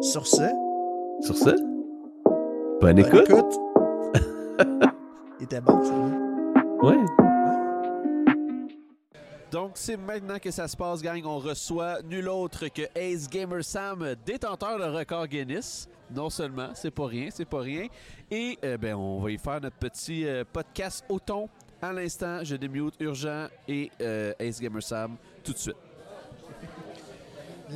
Sur 0.00 0.26
ce, 0.26 0.42
Sur 1.20 1.36
ce, 1.36 1.50
bonne 2.80 2.80
bonne 2.80 2.98
écoute. 2.98 3.28
écoute. 3.28 3.54
Il 5.40 5.44
était 5.44 5.60
bon, 5.60 5.82
ça. 5.82 5.94
Ouais. 6.86 6.96
Donc, 9.50 9.72
c'est 9.74 9.96
maintenant 9.96 10.38
que 10.38 10.50
ça 10.50 10.68
se 10.68 10.76
passe, 10.76 11.00
gang. 11.00 11.22
On 11.24 11.38
reçoit 11.38 12.02
nul 12.02 12.28
autre 12.28 12.66
que 12.68 12.82
Ace 12.94 13.28
Gamer 13.28 13.64
Sam, 13.64 14.14
détenteur 14.26 14.78
de 14.78 14.84
record 14.84 15.26
Guinness. 15.28 15.88
Non 16.14 16.28
seulement, 16.28 16.70
c'est 16.74 16.90
pas 16.90 17.06
rien, 17.06 17.28
c'est 17.30 17.48
pas 17.48 17.60
rien. 17.60 17.86
Et 18.30 18.58
euh, 18.64 18.76
ben, 18.76 18.94
on 18.94 19.20
va 19.20 19.30
y 19.30 19.38
faire 19.38 19.60
notre 19.60 19.76
petit 19.76 20.26
euh, 20.26 20.44
podcast 20.50 21.04
au 21.08 21.18
ton. 21.18 21.48
À 21.80 21.92
l'instant, 21.92 22.40
je 22.42 22.56
démute 22.56 22.94
Urgent 23.00 23.46
et 23.68 23.90
euh, 24.00 24.32
Ace 24.38 24.60
Gamer 24.60 24.82
Sam 24.82 25.16
tout 25.42 25.52
de 25.52 25.58
suite. 25.58 25.76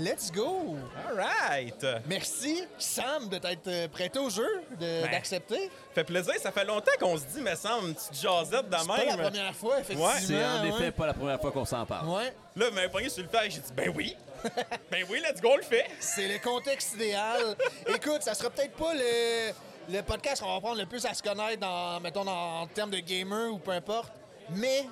Let's 0.00 0.30
go! 0.30 0.76
All 1.08 1.16
right! 1.16 1.84
Merci, 2.06 2.62
Sam, 2.78 3.28
de 3.28 3.38
t'être 3.38 3.66
euh, 3.66 3.88
prêté 3.88 4.20
au 4.20 4.30
jeu, 4.30 4.46
Ben, 4.78 5.10
d'accepter. 5.10 5.70
Fait 5.92 6.04
plaisir, 6.04 6.34
ça 6.40 6.52
fait 6.52 6.64
longtemps 6.64 6.92
qu'on 7.00 7.16
se 7.16 7.24
dit, 7.24 7.40
mais 7.40 7.56
semble, 7.56 7.88
une 7.88 7.94
petite 7.96 8.14
jasette 8.22 8.68
de 8.68 8.76
C'est 8.78 8.86
pas 8.86 9.04
la 9.04 9.16
même. 9.16 9.26
première 9.26 9.54
fois, 9.56 9.80
effectivement. 9.80 10.12
C'est 10.20 10.44
en 10.44 10.62
ouais. 10.62 10.68
effet 10.68 10.90
pas 10.92 11.06
la 11.06 11.14
première 11.14 11.40
fois 11.40 11.50
qu'on 11.50 11.64
s'en 11.64 11.84
parle. 11.84 12.08
Ouais, 12.10 12.32
Là, 12.54 12.68
vous 12.68 12.74
m'avez 12.76 12.88
pogné 12.90 13.08
sur 13.08 13.24
le 13.24 13.28
fait, 13.28 13.50
j'ai 13.50 13.58
dit, 13.58 13.72
ben 13.74 13.92
oui! 13.96 14.16
ben 14.90 15.04
oui, 15.10 15.20
let's 15.20 15.40
go, 15.40 15.50
on 15.52 15.56
le 15.56 15.62
fait! 15.62 15.86
c'est 15.98 16.28
le 16.28 16.38
contexte 16.38 16.94
idéal. 16.94 17.56
Écoute, 17.88 18.22
ça 18.22 18.34
sera 18.34 18.50
peut-être 18.50 18.76
pas 18.76 18.94
le, 18.94 19.52
le 19.92 20.02
podcast 20.02 20.42
qu'on 20.42 20.54
va 20.54 20.60
prendre 20.60 20.78
le 20.78 20.86
plus 20.86 21.04
à 21.06 21.14
se 21.14 21.22
connaître, 21.24 21.58
dans, 21.58 21.98
mettons, 21.98 22.24
dans, 22.24 22.60
en 22.60 22.66
termes 22.68 22.90
de 22.90 23.00
gamer 23.00 23.52
ou 23.52 23.58
peu 23.58 23.72
importe, 23.72 24.12
mais, 24.50 24.86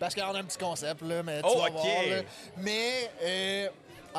parce 0.00 0.14
qu'on 0.14 0.34
a 0.34 0.38
un 0.38 0.44
petit 0.44 0.56
concept, 0.58 1.02
là, 1.02 1.22
mais 1.22 1.42
tu 1.42 1.48
Oh, 1.52 1.58
vas 1.58 1.66
ok. 1.66 1.72
voir, 1.72 2.02
là. 2.08 2.22
Mais, 2.56 3.10
euh, 3.22 3.68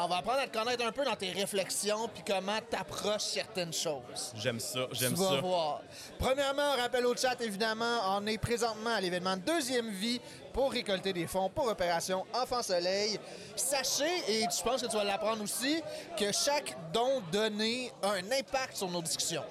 on 0.03 0.07
va 0.07 0.17
apprendre 0.17 0.39
à 0.39 0.47
te 0.47 0.57
connaître 0.57 0.85
un 0.85 0.91
peu 0.91 1.03
dans 1.05 1.15
tes 1.15 1.31
réflexions 1.31 2.07
puis 2.07 2.23
comment 2.25 2.59
t'approches 2.69 3.21
certaines 3.23 3.73
choses. 3.73 4.33
J'aime 4.35 4.59
ça, 4.59 4.87
j'aime 4.91 5.13
Tu 5.13 5.19
vas 5.19 5.29
ça. 5.29 5.41
voir. 5.41 5.81
Premièrement, 6.19 6.71
rappel 6.75 7.05
au 7.05 7.15
chat, 7.15 7.39
évidemment, 7.41 7.99
on 8.17 8.25
est 8.27 8.37
présentement 8.37 8.91
à 8.95 9.01
l'événement 9.01 9.37
Deuxième 9.37 9.89
Vie 9.89 10.19
pour 10.53 10.71
récolter 10.71 11.13
des 11.13 11.27
fonds 11.27 11.49
pour 11.49 11.67
Opération 11.67 12.25
Enfant 12.33 12.61
Soleil. 12.63 13.19
Sachez, 13.55 14.05
et 14.27 14.41
je 14.43 14.63
pense 14.63 14.81
que 14.81 14.87
tu 14.87 14.95
vas 14.97 15.03
l'apprendre 15.03 15.43
aussi, 15.43 15.81
que 16.17 16.31
chaque 16.31 16.75
don 16.91 17.21
donné 17.31 17.91
a 18.03 18.11
un 18.11 18.31
impact 18.31 18.75
sur 18.77 18.89
nos 18.89 19.01
discussions. 19.01 19.43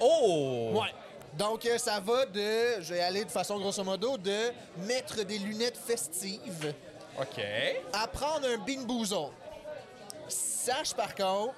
Oh! 0.00 0.70
Ouais. 0.74 0.92
Donc, 1.36 1.64
euh, 1.66 1.78
ça 1.78 1.98
va 2.00 2.26
de, 2.26 2.80
je 2.80 2.94
vais 2.94 3.00
aller 3.00 3.24
de 3.24 3.30
façon 3.30 3.58
grosso 3.58 3.82
modo, 3.82 4.16
de 4.18 4.52
mettre 4.86 5.24
des 5.24 5.38
lunettes 5.38 5.76
festives 5.76 6.72
OK. 7.20 7.40
à 7.92 8.06
prendre 8.06 8.46
un 8.48 8.58
bean 8.58 8.82
boozle. 8.86 9.30
Sache 10.64 10.94
par 10.94 11.14
contre 11.14 11.54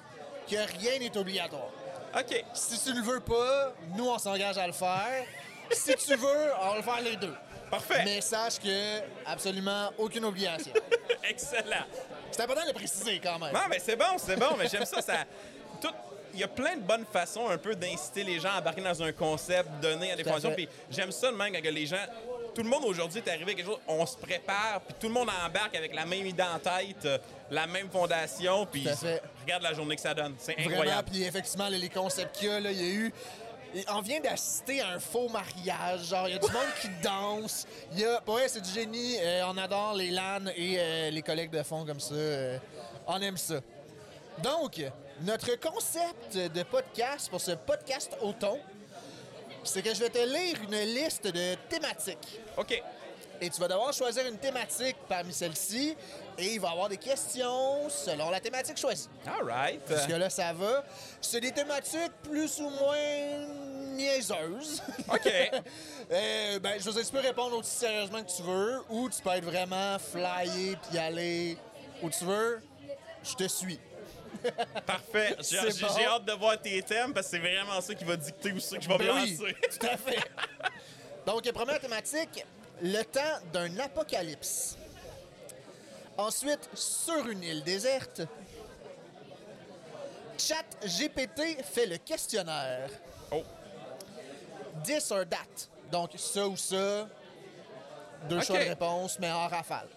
que 0.50 0.56
rien 0.56 0.98
n'est 0.98 1.16
obligatoire. 1.16 1.70
OK. 2.18 2.44
Si 2.54 2.82
tu 2.82 2.92
le 2.92 3.02
veux 3.02 3.20
pas, 3.20 3.72
nous, 3.96 4.08
on 4.08 4.18
s'engage 4.18 4.58
à 4.58 4.66
le 4.66 4.72
faire. 4.72 5.24
Si 5.70 5.94
tu 5.94 6.16
veux, 6.16 6.52
on 6.60 6.70
va 6.70 6.76
le 6.76 6.82
faire 6.82 7.00
les 7.02 7.16
deux. 7.16 7.34
Parfait. 7.70 8.02
Mais 8.04 8.20
sache 8.20 8.58
que 8.58 9.00
absolument 9.24 9.90
aucune 9.96 10.24
obligation. 10.24 10.72
Excellent. 11.28 11.84
C'est 12.32 12.42
important 12.42 12.62
de 12.62 12.68
le 12.68 12.74
préciser 12.74 13.20
quand 13.20 13.38
même. 13.38 13.52
Non, 13.52 13.68
mais 13.70 13.78
c'est 13.78 13.96
bon, 13.96 14.18
c'est 14.18 14.36
bon, 14.36 14.56
mais 14.58 14.68
j'aime 14.68 14.84
ça, 14.84 15.00
ça... 15.00 15.18
Tout... 15.80 15.94
Il 16.34 16.40
y 16.40 16.44
a 16.44 16.48
plein 16.48 16.76
de 16.76 16.82
bonnes 16.82 17.06
façons 17.10 17.48
un 17.48 17.58
peu 17.58 17.74
d'inciter 17.74 18.24
les 18.24 18.40
gens 18.40 18.50
à 18.50 18.58
embarquer 18.58 18.82
dans 18.82 19.02
un 19.02 19.12
concept, 19.12 19.68
donner 19.80 20.12
à 20.12 20.16
des 20.16 20.24
fait. 20.24 20.54
Puis 20.54 20.68
j'aime 20.90 21.12
ça 21.12 21.30
de 21.30 21.36
même 21.36 21.52
quand 21.52 21.62
les 21.62 21.86
gens... 21.86 22.04
Tout 22.56 22.62
le 22.62 22.70
monde 22.70 22.86
aujourd'hui 22.86 23.18
est 23.18 23.30
arrivé 23.30 23.52
à 23.52 23.54
quelque 23.54 23.66
chose, 23.66 23.80
on 23.86 24.06
se 24.06 24.16
prépare, 24.16 24.80
puis 24.80 24.96
tout 24.98 25.08
le 25.08 25.12
monde 25.12 25.28
embarque 25.44 25.76
avec 25.76 25.94
la 25.94 26.06
même 26.06 26.24
idée 26.24 26.42
en 26.42 26.58
tête, 26.58 27.04
euh, 27.04 27.18
la 27.50 27.66
même 27.66 27.90
fondation, 27.90 28.64
puis 28.64 28.88
regarde 29.42 29.62
la 29.62 29.74
journée 29.74 29.94
que 29.94 30.00
ça 30.00 30.14
donne. 30.14 30.34
C'est 30.38 30.58
incroyable. 30.58 31.06
puis 31.10 31.22
effectivement, 31.22 31.68
les 31.68 31.90
concepts 31.90 32.34
qu'il 32.34 32.48
y 32.48 32.50
a, 32.50 32.58
là, 32.58 32.72
il 32.72 32.80
y 32.80 32.90
a 32.90 32.94
eu... 32.94 33.12
et 33.74 33.84
On 33.90 34.00
vient 34.00 34.20
d'assister 34.20 34.80
à 34.80 34.88
un 34.88 34.98
faux 34.98 35.28
mariage. 35.28 36.06
Genre, 36.06 36.28
il 36.28 36.32
y 36.32 36.36
a 36.36 36.38
du 36.38 36.50
monde 36.50 36.62
qui 36.80 36.88
danse. 37.02 37.66
Il 37.92 38.00
y 38.00 38.06
a... 38.06 38.22
vrai, 38.26 38.48
c'est 38.48 38.62
du 38.62 38.70
génie. 38.70 39.18
Euh, 39.20 39.46
on 39.48 39.58
adore 39.58 39.92
les 39.92 40.10
LAN 40.10 40.46
et 40.56 40.76
euh, 40.78 41.10
les 41.10 41.20
collègues 41.20 41.50
de 41.50 41.62
fond 41.62 41.84
comme 41.84 42.00
ça. 42.00 42.14
Euh, 42.14 42.58
on 43.06 43.20
aime 43.20 43.36
ça. 43.36 43.60
Donc, 44.42 44.82
notre 45.20 45.60
concept 45.60 46.36
de 46.36 46.62
podcast 46.62 47.28
pour 47.28 47.42
ce 47.42 47.52
podcast 47.52 48.16
au 48.22 48.32
ton, 48.32 48.58
c'est 49.66 49.82
que 49.82 49.94
je 49.94 50.00
vais 50.00 50.10
te 50.10 50.18
lire 50.18 50.56
une 50.62 50.78
liste 50.94 51.26
de 51.26 51.54
thématiques. 51.68 52.40
OK. 52.56 52.82
Et 53.40 53.50
tu 53.50 53.60
vas 53.60 53.68
devoir 53.68 53.92
choisir 53.92 54.26
une 54.26 54.38
thématique 54.38 54.96
parmi 55.08 55.32
celles-ci. 55.32 55.94
Et 56.38 56.54
il 56.54 56.60
va 56.60 56.68
y 56.68 56.72
avoir 56.72 56.88
des 56.88 56.96
questions 56.96 57.88
selon 57.88 58.30
la 58.30 58.40
thématique 58.40 58.78
choisie. 58.78 59.08
All 59.26 59.46
right. 59.46 59.80
Jusque-là, 59.88 60.30
ça 60.30 60.52
va. 60.52 60.84
C'est 61.20 61.40
des 61.40 61.52
thématiques 61.52 62.12
plus 62.22 62.60
ou 62.60 62.70
moins 62.70 63.46
niaiseuses. 63.94 64.82
OK. 65.12 65.30
Euh, 66.08 66.60
ben, 66.60 66.74
je 66.78 66.84
veux 66.84 66.92
dire, 66.92 67.04
tu 67.04 67.10
peux 67.10 67.18
répondre 67.18 67.56
aussi 67.58 67.78
sérieusement 67.78 68.22
que 68.22 68.30
tu 68.30 68.40
veux, 68.40 68.80
ou 68.90 69.10
tu 69.10 69.20
peux 69.20 69.30
être 69.30 69.44
vraiment 69.44 69.98
flyé 69.98 70.78
puis 70.88 70.98
aller 70.98 71.58
où 72.00 72.08
tu 72.08 72.24
veux. 72.24 72.60
Je 73.24 73.34
te 73.34 73.48
suis. 73.48 73.80
Parfait. 74.86 75.36
J'ai 75.40 75.58
bon. 75.82 76.08
hâte 76.08 76.24
de 76.24 76.32
voir 76.32 76.60
tes 76.60 76.82
thèmes 76.82 77.12
parce 77.14 77.26
que 77.26 77.30
c'est 77.32 77.38
vraiment 77.38 77.80
ça 77.80 77.94
qui 77.94 78.04
va 78.04 78.16
dicter 78.16 78.52
où 78.52 78.60
c'est 78.60 78.76
que 78.78 78.82
je 78.84 78.88
vais 78.88 78.94
me 78.94 78.98
Ben 78.98 79.14
oui, 79.14 79.36
lancer. 79.38 79.56
tout 79.78 79.86
à 79.86 79.96
fait. 79.96 80.30
Donc, 81.26 81.50
première 81.52 81.80
thématique, 81.80 82.44
le 82.82 83.02
temps 83.02 83.20
d'un 83.52 83.78
apocalypse. 83.80 84.76
Ensuite, 86.16 86.68
sur 86.74 87.26
une 87.28 87.42
île 87.42 87.62
déserte, 87.62 88.22
Chat 90.38 90.64
GPT 90.84 91.62
fait 91.64 91.86
le 91.86 91.96
questionnaire. 91.98 92.90
Oh. 93.30 93.42
This 94.84 95.10
or 95.10 95.24
that. 95.28 95.68
Donc, 95.90 96.10
ça 96.16 96.46
ou 96.46 96.56
ça. 96.56 97.08
Deux 98.28 98.38
Ok. 98.38 98.44
choix 98.44 98.58
de 98.64 98.68
réponse, 98.68 99.18
mais 99.18 99.30
en 99.30 99.48
rafale. 99.48 99.88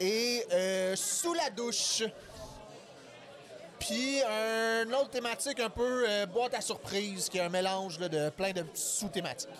Et 0.00 0.44
euh, 0.52 0.96
sous 0.96 1.32
la 1.34 1.50
douche. 1.50 2.02
Puis, 3.92 4.22
un 4.22 4.90
autre 4.94 5.10
thématique 5.10 5.60
un 5.60 5.68
peu 5.70 6.04
euh, 6.08 6.26
boîte 6.26 6.54
à 6.54 6.60
surprise, 6.60 7.28
qui 7.28 7.38
est 7.38 7.42
un 7.42 7.48
mélange 7.50 7.98
là, 7.98 8.08
de 8.08 8.30
plein 8.30 8.52
de 8.52 8.64
sous-thématiques. 8.74 9.50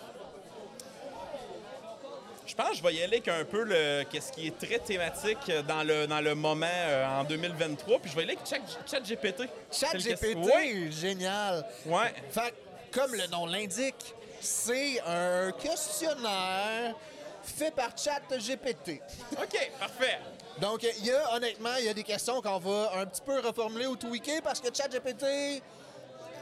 Je 2.47 2.55
pense 2.55 2.71
que 2.71 2.77
je 2.77 2.83
vais 2.83 2.95
y 2.95 3.03
aller 3.03 3.17
avec 3.17 3.29
un 3.29 3.45
peu 3.45 3.63
le, 3.63 4.05
qu'est-ce 4.11 4.33
qui 4.33 4.47
est 4.49 4.59
très 4.59 4.79
thématique 4.79 5.51
dans 5.69 5.83
le, 5.87 6.07
dans 6.07 6.21
le 6.21 6.35
moment 6.35 6.67
euh, 6.67 7.21
en 7.21 7.25
2023. 7.25 7.99
Puis 8.01 8.11
je 8.11 8.17
vais 8.17 8.23
y 8.23 8.25
aller 8.25 8.37
avec 8.37 8.47
Chat, 8.49 8.61
Chat 8.91 9.01
GPT. 9.01 9.43
Chat 9.71 9.87
C'est 9.93 9.95
le 9.95 10.01
GPT, 10.01 10.35
question- 10.35 10.45
Ouais. 10.45 10.91
génial. 10.91 11.65
Ouais. 11.87 12.13
Fait 12.31 12.53
comme 12.91 13.15
le 13.15 13.27
nom 13.29 13.47
l'indique, 13.47 14.15
c'est 14.41 15.01
un 15.07 15.53
questionnaire 15.53 16.95
fait 17.43 17.71
par 17.71 17.91
Chat 17.97 18.21
GPT. 18.31 19.01
OK, 19.33 19.71
parfait. 19.79 20.19
Donc, 20.61 20.83
il 20.99 21.07
y 21.07 21.11
a, 21.11 21.35
honnêtement, 21.35 21.75
il 21.79 21.87
y 21.87 21.89
a 21.89 21.95
des 21.95 22.03
questions 22.05 22.41
qu'on 22.43 22.59
va 22.59 22.93
un 22.99 23.07
petit 23.07 23.23
peu 23.23 23.41
reformuler 23.41 23.87
ou 23.87 23.97
tweaker 23.97 24.43
parce 24.43 24.61
que 24.61 24.69
ChatGPT, 24.73 25.63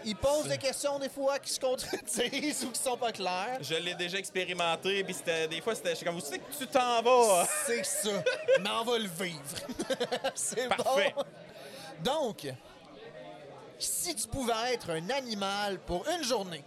il 0.05 0.17
pose 0.17 0.49
des 0.49 0.59
questions 0.59 0.99
des 0.99 1.09
fois 1.09 1.39
qui 1.39 1.53
se 1.53 1.61
contredisent 1.61 2.65
ou 2.69 2.71
qui 2.71 2.81
sont 2.81 2.97
pas 2.97 3.13
claires. 3.13 3.59
Je 3.61 3.75
l'ai 3.75 3.95
déjà 3.95 4.19
expérimenté. 4.19 5.05
Puis 5.05 5.15
c'était, 5.15 5.47
des 5.49 5.61
fois, 5.61 5.75
c'était, 5.75 5.95
comme, 6.05 6.15
vous 6.17 6.21
savez 6.21 6.39
que 6.39 6.53
tu 6.59 6.67
t'en 6.67 7.03
vas? 7.03 7.47
C'est 7.67 7.85
ça. 7.85 8.11
Mais 8.61 8.71
on 8.81 8.85
va 8.85 8.99
le 8.99 9.09
vivre. 9.09 9.41
C'est 10.35 10.69
Parfait. 10.69 11.15
bon. 11.17 11.25
Donc, 12.03 12.47
si 13.79 14.15
tu 14.15 14.27
pouvais 14.27 14.73
être 14.75 14.91
un 14.91 15.09
animal 15.11 15.79
pour 15.81 16.07
une 16.09 16.25
journée, 16.25 16.65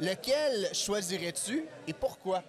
lequel 0.00 0.70
choisirais-tu 0.74 1.66
et 1.86 1.92
pourquoi? 1.92 2.42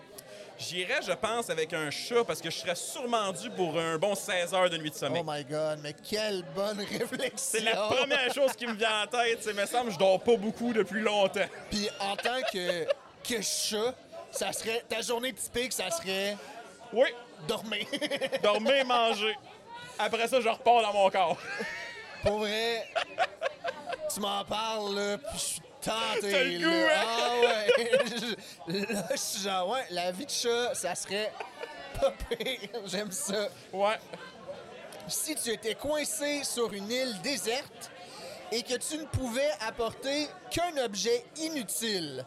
J'irais, 0.58 1.02
je 1.06 1.12
pense, 1.12 1.50
avec 1.50 1.74
un 1.74 1.92
chat 1.92 2.24
parce 2.24 2.40
que 2.40 2.50
je 2.50 2.58
serais 2.58 2.76
sûrement 2.76 3.32
dû 3.34 3.50
pour 3.50 3.78
un 3.78 3.98
bon 3.98 4.16
16 4.16 4.54
heures 4.54 4.70
de 4.70 4.78
nuit 4.78 4.90
de 4.90 4.96
sommeil. 4.96 5.22
Oh 5.26 5.30
my 5.30 5.44
God, 5.44 5.80
mais 5.84 5.94
quelle 5.94 6.44
bonne 6.56 6.80
réflexion! 6.92 7.32
c'est 7.36 7.60
la 7.62 7.76
première 7.76 8.34
chose 8.34 8.54
qui 8.58 8.66
me 8.66 8.74
vient 8.74 9.04
en 9.04 9.08
tête. 9.08 9.40
C'est, 9.42 9.54
me 9.54 9.66
semble, 9.66 9.92
je 9.92 9.98
dors 9.98 10.22
pas 10.22 10.38
beaucoup 10.38 10.72
depuis 10.72 11.02
longtemps. 11.02 11.46
Puis 11.70 11.90
en 12.00 12.16
tant 12.16 12.42
que, 12.52 12.86
que 13.28 13.42
chat, 13.42 13.94
ça 14.32 14.54
serait 14.54 14.84
ta 14.88 15.02
journée 15.02 15.34
typique, 15.34 15.74
ça 15.74 15.92
serait 15.92 16.38
Oui, 16.94 17.10
dormir. 17.48 17.86
dormir, 18.44 18.86
manger. 18.86 19.36
Après 20.00 20.28
ça, 20.28 20.40
je 20.40 20.50
repars 20.50 20.82
dans 20.82 20.94
mon 20.94 21.10
corps. 21.10 21.38
Pour 22.24 22.40
vrai, 22.40 22.88
tu 24.14 24.20
m'en 24.20 24.44
parles 24.46 24.96
là, 24.96 25.18
puis 25.18 25.28
je 25.34 25.40
suis 25.40 25.62
tenté. 25.86 26.32
T'as 26.32 26.44
le 26.44 26.60
goût, 26.60 26.88
hein? 26.92 27.06
Ah 27.08 27.32
ouais. 27.42 28.84
là, 28.94 29.08
je 29.12 29.18
suis 29.18 29.44
genre 29.44 29.70
ouais, 29.70 29.86
la 29.92 30.12
vie 30.12 30.26
de 30.26 30.32
chat, 30.32 30.74
ça 30.74 30.96
serait 30.96 31.32
pas 32.00 32.12
pire. 32.30 32.70
J'aime 32.86 33.12
ça. 33.12 33.50
Ouais. 33.72 33.98
Si 35.08 35.36
tu 35.36 35.52
étais 35.52 35.76
coincé 35.76 36.44
sur 36.44 36.74
une 36.74 36.90
île 36.90 37.22
déserte 37.22 37.92
et 38.52 38.64
que 38.64 38.76
tu 38.76 38.98
ne 38.98 39.06
pouvais 39.06 39.52
apporter 39.68 40.28
qu'un 40.50 40.84
objet 40.84 41.26
inutile. 41.38 42.26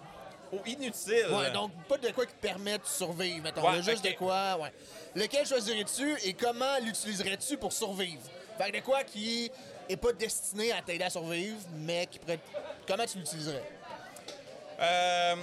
Ou 0.52 0.58
inutile. 0.66 1.26
Ouais, 1.30 1.50
donc 1.50 1.72
pas 1.88 1.98
de 1.98 2.08
quoi 2.10 2.24
qui 2.24 2.32
te 2.32 2.40
permet 2.40 2.78
de 2.78 2.84
survivre, 2.84 3.42
mettons. 3.42 3.68
Ouais, 3.68 3.82
juste 3.82 4.04
de 4.04 4.12
quoi, 4.12 4.56
ouais. 4.58 4.72
Lequel 5.14 5.46
choisirais-tu 5.46 6.16
et 6.24 6.32
comment 6.32 6.78
l'utiliserais-tu 6.82 7.58
pour 7.58 7.72
survivre? 7.72 8.22
Fait 8.56 8.70
que 8.70 8.78
de 8.78 8.82
quoi 8.82 9.04
qui 9.04 9.50
est 9.88 9.96
pas 9.96 10.12
destiné 10.12 10.72
à 10.72 10.82
t'aider 10.82 11.04
à 11.04 11.10
survivre, 11.10 11.56
mais 11.72 12.06
qui 12.06 12.18
pourrait. 12.18 12.38
Comment 12.86 13.06
tu 13.06 13.18
l'utiliserais? 13.18 13.62
Euh, 14.80 15.34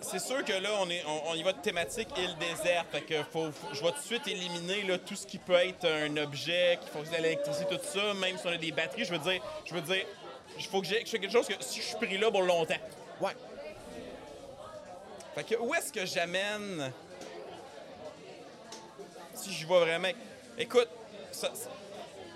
c'est 0.00 0.18
sûr 0.18 0.44
que 0.44 0.52
là, 0.52 0.70
on, 0.80 0.90
est, 0.90 1.04
on, 1.06 1.30
on 1.30 1.34
y 1.34 1.42
va 1.42 1.52
de 1.52 1.60
thématique 1.60 2.08
île 2.16 2.36
déserte. 2.38 2.86
Fait 2.92 3.02
que 3.02 3.22
faut, 3.24 3.50
faut- 3.52 3.72
je 3.72 3.82
vais 3.82 3.90
tout 3.92 3.98
de 3.98 4.04
suite 4.04 4.26
éliminer 4.28 4.82
là, 4.82 4.98
tout 4.98 5.16
ce 5.16 5.26
qui 5.26 5.38
peut 5.38 5.54
être 5.54 5.86
un 5.86 6.16
objet 6.18 6.78
qui 6.82 6.88
fonctionne 6.90 7.16
à 7.16 7.20
l'électricité, 7.20 7.76
tout 7.78 7.84
ça, 7.98 8.12
même 8.14 8.36
si 8.36 8.46
on 8.46 8.50
a 8.50 8.56
des 8.56 8.72
batteries. 8.72 9.04
Je 9.04 9.12
veux 9.12 9.18
dire, 9.18 9.42
je 9.64 9.74
veux 9.74 9.80
dire, 9.80 10.04
il 10.58 10.64
faut 10.66 10.80
que 10.80 10.86
j'ai 10.86 11.00
que 11.02 11.06
je 11.06 11.10
fasse 11.12 11.20
quelque 11.20 11.32
chose 11.32 11.46
que 11.46 11.54
si 11.60 11.80
je 11.80 11.86
suis 11.86 11.96
pris 11.96 12.18
là 12.18 12.30
pour 12.30 12.42
longtemps. 12.42 12.74
Ouais. 13.20 13.32
Fait 15.34 15.44
que 15.44 15.54
où 15.60 15.72
est-ce 15.74 15.90
que 15.92 16.04
j'amène? 16.04 16.92
Si 19.34 19.52
je 19.52 19.66
vais 19.66 19.80
vraiment. 19.80 20.08
Écoute, 20.58 20.88
ça- 21.30 21.52
ça- 21.54 21.70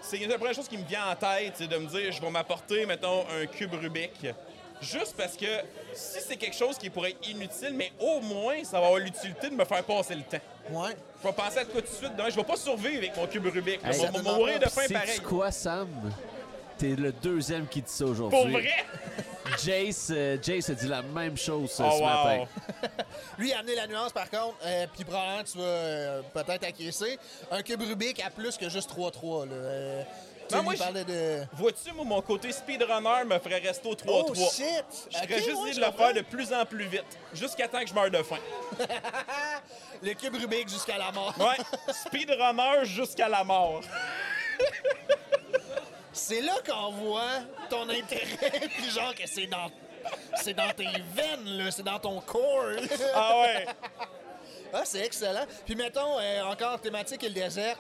c'est 0.03 0.19
la 0.27 0.37
première 0.39 0.55
chose 0.55 0.69
qui 0.69 0.79
me 0.79 0.85
vient 0.85 1.11
en 1.11 1.17
tête, 1.17 1.55
c'est 1.57 1.67
de 1.69 1.77
me 1.77 1.87
dire 1.87 2.13
je 2.13 2.21
vais 2.21 2.31
m'apporter, 2.31 2.87
mettons, 2.87 3.25
un 3.31 3.47
cube 3.47 3.75
Rubik. 3.75 4.27
Juste 4.81 5.15
parce 5.17 5.37
que 5.37 5.47
si 5.95 6.19
c'est 6.21 6.37
quelque 6.37 6.55
chose 6.57 6.77
qui 6.77 6.91
pourrait 6.91 7.13
être 7.13 7.29
inutile, 7.29 7.73
mais 7.75 7.93
au 7.99 8.21
moins 8.21 8.63
ça 8.63 8.79
va 8.79 8.87
avoir 8.89 9.01
l'utilité 9.01 9.49
de 9.49 9.55
me 9.55 9.65
faire 9.65 9.83
passer 9.83 10.15
le 10.15 10.23
temps. 10.23 10.37
Ouais. 10.71 10.95
Je 11.23 11.27
vais 11.29 11.33
penser 11.35 11.59
à 11.59 11.65
quoi 11.65 11.81
tout 11.81 11.89
de 11.89 11.95
suite. 11.95 12.15
demain. 12.15 12.29
Je 12.29 12.37
vais 12.37 12.45
pas 12.45 12.57
survivre 12.57 12.99
avec 12.99 13.17
mon 13.17 13.27
cube 13.27 13.47
Rubik. 13.47 13.81
Hey, 13.85 13.93
Je 13.95 14.01
vais 14.13 14.23
mourir 14.23 14.59
de 14.61 14.67
faim 14.67 14.83
pareil. 14.93 15.21
quoi, 15.21 15.51
Sam? 15.51 15.89
T'es 16.77 16.95
le 16.95 17.11
deuxième 17.11 17.67
qui 17.67 17.81
dit 17.81 17.91
ça 17.91 18.05
aujourd'hui. 18.05 18.39
Pour 18.39 18.49
vrai? 18.51 18.69
Jace, 19.65 20.09
euh, 20.11 20.37
Jace 20.43 20.71
a 20.71 20.75
dit 20.75 20.89
la 20.89 21.03
même 21.03 21.37
chose 21.37 21.77
euh, 21.81 21.85
Oh, 21.87 21.91
ce 21.97 22.01
wow. 22.01 22.05
matin. 22.07 22.45
Lui, 23.39 23.49
il 23.51 23.53
a 23.55 23.59
amené 23.59 23.75
la 23.75 23.87
nuance, 23.87 24.13
par 24.13 24.29
contre, 24.31 24.57
euh, 24.65 24.87
puis 24.95 25.05
probablement 25.05 25.45
tu 25.45 25.59
vas 25.59 25.65
euh, 25.65 26.23
peut-être 26.35 26.65
acquiescer. 26.65 27.19
Un 27.51 27.63
cube 27.63 27.83
Rubik 27.83 28.21
a 28.25 28.31
plus 28.31 28.57
que 28.57 28.69
juste 28.69 28.91
3-3. 28.91 29.49
là. 29.49 29.55
Euh, 29.55 30.03
tu 30.49 30.57
moi, 30.63 30.75
parlait 30.79 31.05
de. 31.05 31.43
Vois-tu, 31.55 31.93
moi, 31.93 32.05
mon 32.05 32.23
côté 32.23 32.53
speedrunner 32.53 33.25
me 33.27 33.37
ferait 33.41 33.59
rester 33.59 33.89
au 33.89 33.95
3-3. 33.95 34.05
Oh 34.07 34.35
shit! 34.35 34.85
Je 35.11 35.19
Ok, 35.19 35.25
ferais 35.29 35.43
juste 35.43 35.57
ouais, 35.57 35.65
dire 35.65 35.75
je 35.75 35.81
de 35.81 35.81
le 35.81 35.87
comprends. 35.87 36.05
faire 36.05 36.15
de 36.15 36.21
plus 36.21 36.53
en 36.53 36.65
plus 36.65 36.85
vite, 36.87 37.19
jusqu'à 37.35 37.67
temps 37.67 37.81
que 37.81 37.89
je 37.89 37.95
meure 37.95 38.11
de 38.11 38.23
faim. 38.23 38.39
Le 40.03 40.13
cube 40.13 40.37
Rubik 40.37 40.69
jusqu'à 40.69 40.99
la 40.99 41.11
mort. 41.11 41.35
Ouais, 41.39 41.57
speedrunner 42.07 42.85
jusqu'à 42.85 43.29
la 43.29 43.43
mort. 43.43 43.81
C'est 46.17 46.41
là 46.41 46.55
qu'on 46.67 46.93
voit 46.93 47.41
ton 47.69 47.83
intérêt, 47.91 48.51
puis 48.77 48.91
genre 48.91 49.15
que 49.15 49.27
c'est 49.27 49.47
dans. 49.47 49.71
C'est 50.41 50.55
dans 50.55 50.71
tes 50.71 50.85
veines, 51.15 51.59
là, 51.59 51.71
c'est 51.71 51.83
dans 51.83 51.99
ton 51.99 52.21
corps. 52.21 52.65
là. 52.67 52.81
Ah 53.15 53.41
ouais. 53.43 53.67
ah, 54.73 54.83
c'est 54.85 55.05
excellent. 55.05 55.45
Puis 55.65 55.75
mettons, 55.75 56.19
euh, 56.21 56.43
encore 56.45 56.81
thématique 56.81 57.23
et 57.25 57.29
le 57.29 57.35
désert. 57.35 57.77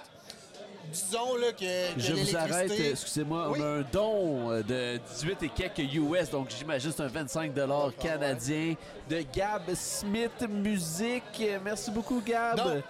Disons 0.93 1.35
là, 1.37 1.53
que, 1.53 1.95
que 1.95 2.01
Je 2.01 2.13
vous 2.13 2.37
arrête, 2.37 2.69
l'électricité- 2.69 2.89
euh, 2.89 2.91
excusez-moi, 2.93 3.49
Oui. 3.51 3.59
on 3.61 3.63
a 3.65 3.67
un 3.67 3.83
don 3.83 4.51
euh, 4.53 4.63
de 4.63 4.99
18 5.15 5.43
et 5.45 5.49
quelques 5.49 5.93
US, 5.95 6.31
donc 6.31 6.49
j'imagine 6.57 6.93
c'est 6.97 7.03
un 7.03 7.09
25 7.09 7.53
canadien 8.01 8.75
de 9.09 9.25
Gab 9.35 9.63
Smith 9.75 10.43
Musique. 10.49 11.23
Euh, 11.41 11.59
Merci 11.65 11.91
beaucoup, 11.91 12.21
Gab. 12.25 12.57
Donc, 12.57 12.85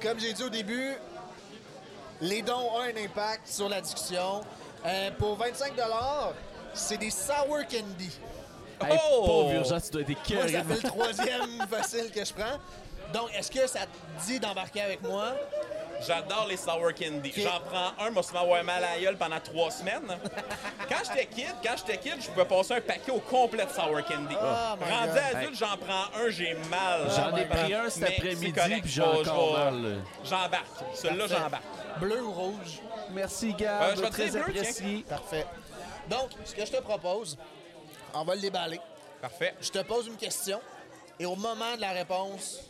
Comme 0.00 0.18
j'ai 0.18 0.32
dit 0.32 0.42
au 0.42 0.48
début, 0.48 0.94
les 2.20 2.42
dons 2.42 2.70
ont 2.74 2.80
un 2.80 3.04
impact 3.04 3.46
sur 3.48 3.68
la 3.68 3.80
discussion. 3.80 4.42
Euh, 4.84 5.10
pour 5.18 5.36
25 5.36 5.74
c'est 6.74 6.96
des 6.98 7.10
sour 7.10 7.58
candy. 7.70 8.10
Hey, 8.84 8.98
Oh! 9.12 9.24
pauvre 9.24 9.52
Urgent, 9.54 9.80
tu 9.80 9.90
dois 9.90 10.00
être 10.02 10.08
Moi, 10.08 10.18
écœuré. 10.26 10.52
ça 10.52 10.64
fait 10.64 10.82
le 10.82 10.88
troisième 10.88 11.66
facile 11.70 12.10
que 12.10 12.24
je 12.24 12.32
prends. 12.32 12.58
Donc, 13.12 13.30
est-ce 13.34 13.50
que 13.50 13.66
ça 13.68 13.80
te 13.80 14.26
dit 14.26 14.40
d'embarquer 14.40 14.80
avec 14.80 15.02
moi? 15.02 15.34
J'adore 16.06 16.46
les 16.48 16.56
sour 16.56 16.92
candy. 16.98 17.32
J'en 17.36 17.60
prends 17.60 17.92
un, 18.04 18.10
moi, 18.10 18.22
m'avoir 18.32 18.64
mal 18.64 18.84
à 18.84 18.94
la 18.94 19.00
gueule 19.00 19.16
pendant 19.16 19.40
trois 19.40 19.70
semaines. 19.70 20.18
Quand 20.88 20.96
j'étais 21.04 21.26
kid, 21.26 21.54
quand 21.62 21.76
j'étais 21.76 21.98
kid, 21.98 22.20
je 22.20 22.28
pouvais 22.28 22.44
passer 22.44 22.74
un 22.74 22.80
paquet 22.80 23.12
au 23.12 23.20
complet 23.20 23.64
de 23.64 23.70
sour 23.70 24.04
candy. 24.04 24.34
Oh 24.40 24.76
Rendu 24.80 25.18
adulte, 25.18 25.54
j'en 25.58 25.76
prends 25.76 26.20
un, 26.20 26.30
j'ai 26.30 26.54
mal. 26.70 27.08
J'en 27.14 27.36
ai 27.36 27.44
pris 27.44 27.74
un 27.74 27.90
cet 27.90 28.04
après-midi, 28.04 28.52
puis 28.52 28.90
j'ai 28.90 29.02
encore 29.02 29.58
mal. 29.58 30.02
J'embarque. 30.24 30.66
Celui-là, 30.94 31.26
j'embarque. 31.26 31.64
Bleu 32.00 32.22
ou 32.22 32.32
rouge? 32.32 32.80
Merci, 33.10 33.54
Gab. 33.54 33.82
Euh, 33.82 33.96
je 33.96 34.02
Très 34.10 34.30
dire 34.30 34.44
bleu, 34.44 34.58
apprécié. 34.58 35.04
Parfait. 35.08 35.46
Donc, 36.08 36.30
ce 36.44 36.54
que 36.54 36.64
je 36.64 36.72
te 36.72 36.80
propose, 36.80 37.38
on 38.14 38.24
va 38.24 38.34
le 38.34 38.40
déballer. 38.40 38.80
Parfait. 39.20 39.54
Je 39.60 39.70
te 39.70 39.78
pose 39.82 40.06
une 40.06 40.16
question 40.16 40.60
et 41.18 41.26
au 41.26 41.36
moment 41.36 41.76
de 41.76 41.80
la 41.80 41.90
réponse, 41.90 42.60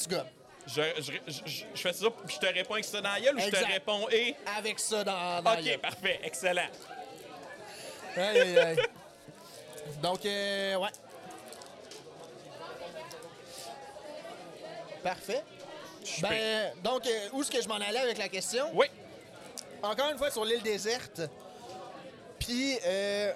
tu 0.00 0.08
gommes. 0.08 0.26
Je, 0.66 0.80
je, 0.98 1.12
je- 1.26 1.64
je 1.74 1.80
fais 1.80 1.92
ça, 1.92 2.06
puis 2.10 2.36
je 2.36 2.46
te 2.46 2.52
réponds 2.52 2.74
avec 2.74 2.84
ça 2.84 3.00
dans 3.00 3.10
la 3.12 3.20
gueule 3.20 3.36
ou 3.36 3.40
je 3.40 3.48
te 3.50 3.56
réponds 3.72 4.08
et? 4.10 4.36
Avec 4.56 4.78
ça 4.78 5.02
dans, 5.02 5.42
dans 5.42 5.54
Ok, 5.54 5.78
parfait, 5.78 6.20
excellent. 6.22 6.68
Aïe, 8.16 8.38
aïe, 8.40 8.58
aïe. 8.58 8.76
Donc, 10.00 10.24
euh, 10.24 10.76
ouais. 10.76 10.88
Parfait. 15.02 15.42
Ben, 16.20 16.72
donc, 16.82 17.06
euh, 17.06 17.28
où 17.32 17.42
est-ce 17.42 17.50
que 17.50 17.60
je 17.62 17.68
m'en 17.68 17.76
allais 17.76 17.98
avec 17.98 18.18
la 18.18 18.28
question? 18.28 18.66
Oui, 18.74 18.86
Encore 19.82 20.10
une 20.10 20.18
fois, 20.18 20.30
sur 20.30 20.44
l'île 20.44 20.62
déserte. 20.62 21.20
Puis, 22.38 22.76
euh, 22.84 23.32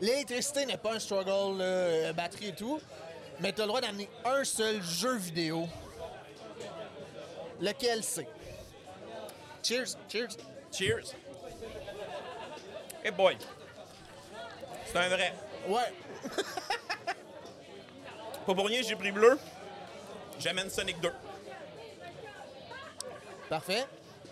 l'électricité 0.00 0.66
n'est 0.66 0.76
pas 0.76 0.94
un 0.94 0.98
struggle, 0.98 1.60
euh, 1.60 2.12
batterie 2.12 2.48
et 2.48 2.52
tout. 2.54 2.80
Mais 3.42 3.52
tu 3.52 3.60
as 3.60 3.64
le 3.64 3.68
droit 3.68 3.80
d'amener 3.80 4.08
un 4.24 4.44
seul 4.44 4.80
jeu 4.80 5.16
vidéo. 5.16 5.68
Lequel 7.60 8.04
c'est? 8.04 8.28
Cheers, 9.64 9.96
cheers. 10.08 10.36
cheers. 10.70 11.12
Hey 13.04 13.10
boy. 13.10 13.36
C'est 14.86 14.96
un 14.96 15.08
vrai. 15.08 15.34
Ouais. 15.66 15.92
Pas 18.46 18.54
pour 18.54 18.66
rien, 18.66 18.80
j'ai 18.82 18.94
pris 18.94 19.10
bleu. 19.10 19.36
J'amène 20.38 20.70
Sonic 20.70 21.00
2. 21.00 21.12
Parfait. 23.48 23.86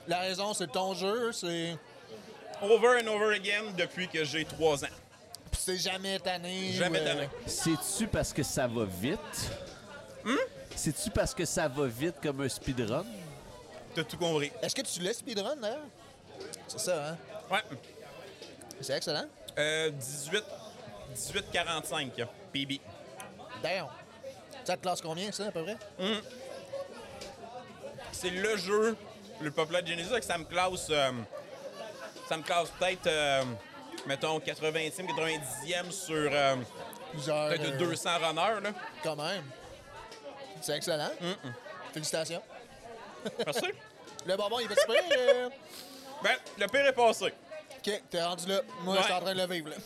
La 0.06 0.20
raison, 0.20 0.54
c'est 0.54 0.70
ton 0.70 0.94
jeu, 0.94 1.32
c'est. 1.32 1.76
Over 2.62 3.00
and 3.02 3.08
over 3.08 3.34
again 3.34 3.72
depuis 3.76 4.06
que 4.06 4.22
j'ai 4.22 4.44
3 4.44 4.84
ans. 4.84 4.88
Puis 5.50 5.60
c'est 5.64 5.78
jamais 5.78 6.18
tanné. 6.18 6.72
Jamais 6.72 7.00
euh, 7.00 7.04
tanné. 7.04 7.28
C'est-tu 7.46 8.06
parce 8.06 8.32
que 8.32 8.42
ça 8.42 8.66
va 8.66 8.84
vite? 8.84 9.50
Hmm? 10.24 10.36
C'est-tu 10.76 11.10
parce 11.10 11.34
que 11.34 11.44
ça 11.44 11.68
va 11.68 11.86
vite 11.86 12.16
comme 12.22 12.40
un 12.40 12.48
speedrun? 12.48 13.04
T'as 13.94 14.04
tout 14.04 14.16
compris. 14.16 14.52
Est-ce 14.62 14.74
que 14.74 14.82
tu 14.82 15.00
laisses 15.00 15.18
speedrun 15.18 15.56
d'ailleurs? 15.56 15.86
C'est 16.68 16.80
ça, 16.80 17.10
hein? 17.10 17.16
Ouais. 17.50 17.62
C'est 18.80 18.96
excellent. 18.96 19.26
Euh, 19.58 19.90
18. 19.90 20.44
18-45, 21.14 22.26
PB. 22.52 22.80
D'ailleurs. 23.62 23.92
Ça 24.64 24.76
te 24.76 24.82
classe 24.82 25.00
combien, 25.00 25.32
ça, 25.32 25.46
à 25.46 25.50
peu 25.50 25.64
près? 25.64 25.76
C'est 28.12 28.30
le 28.30 28.56
jeu 28.56 28.96
le 29.40 29.50
populaire 29.50 29.82
de 29.82 29.88
Genesis 29.88 30.10
que 30.12 30.24
ça 30.24 30.38
me 30.38 30.44
classe. 30.44 30.88
euh, 30.90 31.12
ça 32.28 32.36
me 32.36 32.42
classe 32.42 32.68
peut-être, 32.78 33.06
euh, 33.06 33.42
mettons, 34.06 34.38
80e, 34.38 35.06
90e 35.06 35.90
sur 35.90 36.14
euh, 36.32 36.56
Plusieurs. 37.12 37.48
peut-être 37.48 37.74
euh, 37.74 37.78
200 37.78 38.10
runners. 38.18 38.60
Là. 38.62 38.70
Quand 39.02 39.16
même. 39.16 39.44
C'est 40.60 40.76
excellent. 40.76 41.10
Félicitations. 41.92 42.42
Merci. 43.44 43.66
Le 44.26 44.36
bonbon, 44.36 44.58
il 44.60 44.68
va 44.68 44.74
prêt? 44.86 45.02
Euh... 45.16 45.48
ben, 46.22 46.36
le 46.58 46.66
pire 46.66 46.86
est 46.86 46.92
passé. 46.92 47.26
OK, 47.26 48.02
t'es 48.10 48.22
rendu 48.22 48.46
là. 48.48 48.60
Moi, 48.82 48.94
Ouais. 48.94 49.00
je 49.00 49.04
suis 49.06 49.14
en 49.14 49.20
train 49.22 49.34
de 49.34 49.40
le 49.40 49.46
vivre, 49.46 49.70
là. 49.70 49.76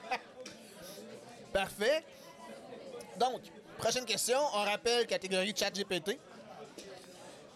Parfait. 1.52 2.04
Donc, 3.16 3.40
prochaine 3.78 4.04
question. 4.04 4.38
On 4.54 4.62
rappelle 4.64 5.06
catégorie 5.06 5.54
ChatGPT. 5.56 6.18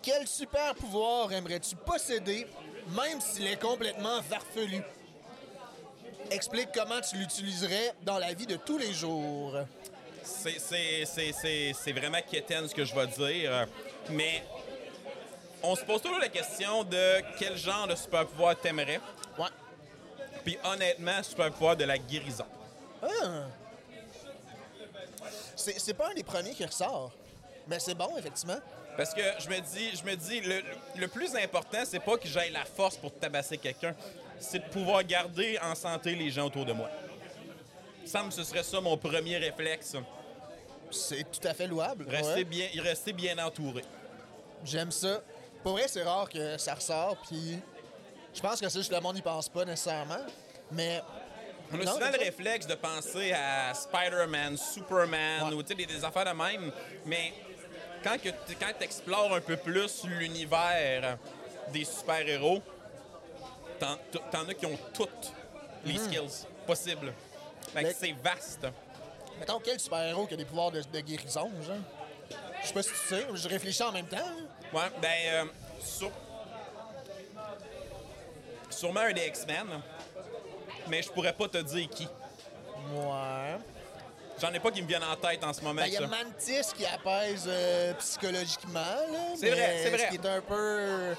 Quel 0.02 0.26
super 0.26 0.74
pouvoir 0.74 1.30
aimerais-tu 1.32 1.76
posséder, 1.76 2.46
même 2.96 3.20
s'il 3.20 3.46
est 3.46 3.60
complètement 3.60 4.22
farfelu? 4.22 4.82
Explique 6.34 6.70
comment 6.74 7.00
tu 7.00 7.16
l'utiliserais 7.16 7.94
dans 8.02 8.18
la 8.18 8.34
vie 8.34 8.46
de 8.46 8.56
tous 8.56 8.76
les 8.76 8.92
jours. 8.92 9.56
C'est- 10.24 11.92
vraiment 11.92 12.18
quétaine 12.28 12.66
ce 12.68 12.74
que 12.74 12.84
je 12.84 12.92
vais 12.92 13.06
dire. 13.06 13.68
Mais 14.10 14.42
on 15.62 15.76
se 15.76 15.84
pose 15.84 16.02
toujours 16.02 16.18
la 16.18 16.28
question 16.28 16.82
de 16.82 17.22
quel 17.38 17.56
genre 17.56 17.86
de 17.86 17.94
super 17.94 18.26
pouvoir 18.26 18.56
t'aimerais. 18.58 19.00
Ouais. 19.38 19.46
Puis 20.44 20.58
honnêtement, 20.64 21.22
super 21.22 21.52
pouvoir 21.52 21.76
de 21.76 21.84
la 21.84 21.98
guérison. 21.98 22.46
Ah. 23.00 23.46
C'est 25.54 25.78
c'est 25.78 25.94
pas 25.94 26.10
un 26.10 26.14
des 26.14 26.24
premiers 26.24 26.52
qui 26.52 26.64
ressort. 26.66 27.12
Mais 27.68 27.78
c'est 27.78 27.94
bon, 27.94 28.16
effectivement. 28.18 28.58
Parce 28.96 29.14
que 29.14 29.22
je 29.38 29.48
me 29.48 29.60
dis, 29.60 29.96
je 29.96 30.02
me 30.04 30.16
dis, 30.16 30.40
le, 30.40 30.62
le 30.96 31.08
plus 31.08 31.34
important, 31.36 31.84
c'est 31.84 32.00
pas 32.00 32.16
que 32.16 32.26
j'aille 32.28 32.50
la 32.52 32.64
force 32.64 32.96
pour 32.96 33.12
tabasser 33.14 33.56
quelqu'un, 33.56 33.94
c'est 34.38 34.58
de 34.58 34.68
pouvoir 34.70 35.02
garder 35.04 35.58
en 35.62 35.74
santé 35.74 36.14
les 36.14 36.30
gens 36.30 36.46
autour 36.46 36.64
de 36.64 36.72
moi. 36.72 36.88
Que 38.12 38.30
ce 38.30 38.44
serait 38.44 38.62
ça 38.62 38.80
mon 38.80 38.96
premier 38.96 39.38
réflexe. 39.38 39.96
C'est 40.90 41.24
tout 41.30 41.46
à 41.48 41.54
fait 41.54 41.66
louable. 41.66 42.06
Rester, 42.08 42.34
Ouais. 42.34 42.44
bien, 42.44 42.68
rester 42.82 43.12
bien 43.12 43.36
entouré. 43.38 43.82
J'aime 44.64 44.90
ça. 44.92 45.22
Pour 45.62 45.72
vrai, 45.72 45.88
c'est 45.88 46.02
rare 46.02 46.28
que 46.28 46.56
ça 46.58 46.74
ressort, 46.74 47.16
puis 47.28 47.58
Je 48.34 48.40
pense 48.40 48.60
que 48.60 48.68
c'est 48.68 48.78
juste 48.80 48.92
le 48.92 49.00
monde 49.00 49.14
n'y 49.14 49.22
pense 49.22 49.48
pas 49.48 49.64
nécessairement. 49.64 50.18
Mais 50.72 51.00
On 51.72 51.80
a 51.80 51.84
Non, 51.84 51.92
souvent 51.94 52.06
le 52.08 52.12
ça. 52.12 52.18
réflexe 52.18 52.66
de 52.66 52.74
penser 52.74 53.32
à 53.32 53.72
Spider-Man, 53.74 54.56
Superman 54.56 55.48
Ouais. 55.48 55.54
ou 55.54 55.62
des, 55.62 55.74
des 55.86 56.04
affaires 56.04 56.24
de 56.26 56.30
même, 56.38 56.70
mais 57.06 57.32
quand 58.02 58.16
tu 58.20 58.84
explores 58.84 59.32
un 59.34 59.40
peu 59.40 59.56
plus 59.56 60.04
l'univers 60.04 61.16
des 61.72 61.84
super-héros, 61.84 62.60
t'en 64.30 64.48
as 64.48 64.54
qui 64.54 64.66
ont 64.66 64.78
toutes 64.92 65.32
les 65.84 65.96
skills 65.98 66.46
possibles. 66.66 67.12
C'est 67.98 68.12
vaste. 68.22 68.66
mettons, 69.38 69.58
quel 69.60 69.80
super-héros 69.80 70.26
qui 70.26 70.34
a 70.34 70.36
des 70.36 70.44
pouvoirs 70.44 70.70
de, 70.70 70.80
de 70.82 71.00
guérison, 71.00 71.50
genre? 71.66 71.76
Je 72.62 72.68
sais 72.68 72.74
pas 72.74 72.82
si 72.82 72.90
tu 72.90 72.96
sais, 73.08 73.26
je 73.34 73.48
réfléchis 73.48 73.82
en 73.82 73.92
même 73.92 74.06
temps. 74.06 74.16
hein. 74.18 74.46
Ouais, 74.72 74.90
ben, 75.02 75.10
euh, 75.26 75.44
sur- 75.80 76.10
sûrement 78.70 79.00
un 79.00 79.12
des 79.12 79.26
X-Men, 79.26 79.66
mais 80.88 81.02
je 81.02 81.10
pourrais 81.10 81.32
pas 81.32 81.48
te 81.48 81.58
dire 81.58 81.88
qui. 81.90 82.04
Ouais. 82.94 83.56
J'en 84.40 84.52
ai 84.52 84.58
pas 84.60 84.70
qui 84.72 84.82
me 84.82 84.88
viennent 84.88 85.04
en 85.04 85.16
tête 85.16 85.44
en 85.44 85.52
ce 85.52 85.60
moment. 85.60 85.80
Ben, 85.82 85.86
il 85.86 85.92
y 85.92 85.96
a. 85.96 86.06
Mantis 86.06 86.72
qui 86.76 86.84
apaise 86.86 87.44
euh, 87.46 87.94
psychologiquement, 87.94 88.80
là. 88.80 89.34
C'est 89.36 89.50
vrai, 89.50 89.80
c'est 89.84 89.90
vrai. 89.90 90.06
Ce 90.06 90.08
qui 90.10 90.26
est 90.26 90.28
un 90.28 90.40
peu... 90.40 91.14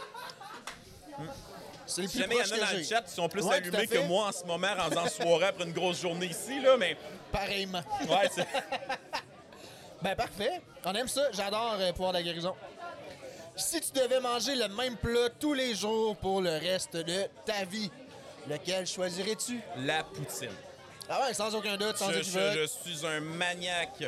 C'est 1.86 2.02
le 2.04 2.08
plus 2.08 2.20
jamais 2.20 2.36
il 2.36 2.38
y 2.38 2.42
en 2.42 2.56
a 2.56 2.72
dans 2.72 2.78
le 2.78 2.84
chat 2.84 3.02
qui 3.04 3.12
sont 3.14 3.30
plus 3.30 3.44
Ouais, 3.44 3.56
allumés 3.56 3.88
que 3.88 4.00
moi 4.08 4.28
en 4.28 4.32
ce 4.32 4.44
moment, 4.46 4.68
en 4.80 4.98
en 4.98 5.08
soirée 5.08 5.46
après 5.48 5.64
une 5.66 5.74
grosse 5.74 6.02
journée 6.02 6.28
ici, 6.28 6.60
là, 6.62 6.76
mais 6.78 6.98
Pareillement. 7.32 7.82
ouais, 8.10 8.30
c'est. 8.34 8.46
Ben 10.02 10.16
parfait. 10.16 10.62
On 10.84 10.94
aime 10.94 11.08
ça. 11.08 11.24
J'adore 11.32 11.78
euh, 11.80 11.92
pouvoir 11.92 12.12
de 12.12 12.18
la 12.18 12.24
guérison. 12.24 12.54
Si 13.56 13.80
tu 13.82 13.92
devais 13.94 14.20
manger 14.20 14.56
le 14.56 14.68
même 14.68 14.98
plat 14.98 15.30
tous 15.40 15.54
les 15.54 15.74
jours 15.74 16.16
pour 16.18 16.42
le 16.42 16.52
reste 16.52 16.96
de 16.98 17.24
ta 17.46 17.64
vie, 17.66 17.90
lequel 18.48 18.86
choisirais-tu? 18.86 19.62
La 19.78 20.04
poutine. 20.04 20.52
Ah 21.10 21.22
ouais, 21.22 21.34
sans 21.34 21.56
aucun 21.56 21.78
doute, 21.78 21.98
sans 21.98 22.12
Je, 22.12 22.22
je- 22.22 22.58
je 22.62 22.66
suis 22.68 23.06
un 23.06 23.20
maniaque 23.22 24.04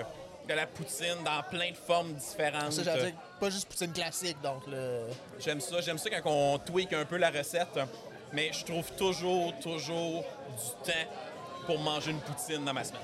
de 0.48 0.54
la 0.54 0.66
poutine 0.68 1.24
dans 1.26 1.44
plein 1.50 1.72
de 1.72 1.78
formes 1.78 2.14
différentes. 2.14 2.72
Ça, 2.72 2.84
j'allais 2.84 3.12
dire, 3.12 3.20
pas 3.40 3.50
juste 3.50 3.68
poutine 3.68 3.92
classique, 3.94 4.38
donc 4.42 4.64
le... 4.68 5.04
J'aime 5.40 5.60
ça. 5.62 5.82
J'aime 5.82 5.98
ça 5.98 6.10
quand 6.22 6.32
on 6.32 6.58
tweak 6.60 6.94
un 6.94 7.06
peu 7.06 7.18
la 7.18 7.30
recette. 7.30 7.80
Mais 8.34 8.52
je 8.52 8.66
trouve 8.66 8.92
toujours, 8.94 9.54
toujours 9.60 10.22
du 10.24 10.92
temps 10.92 11.10
pour 11.66 11.80
manger 11.80 12.12
une 12.12 12.20
poutine 12.20 12.64
dans 12.66 12.74
ma 12.74 12.84
semaine. 12.84 13.02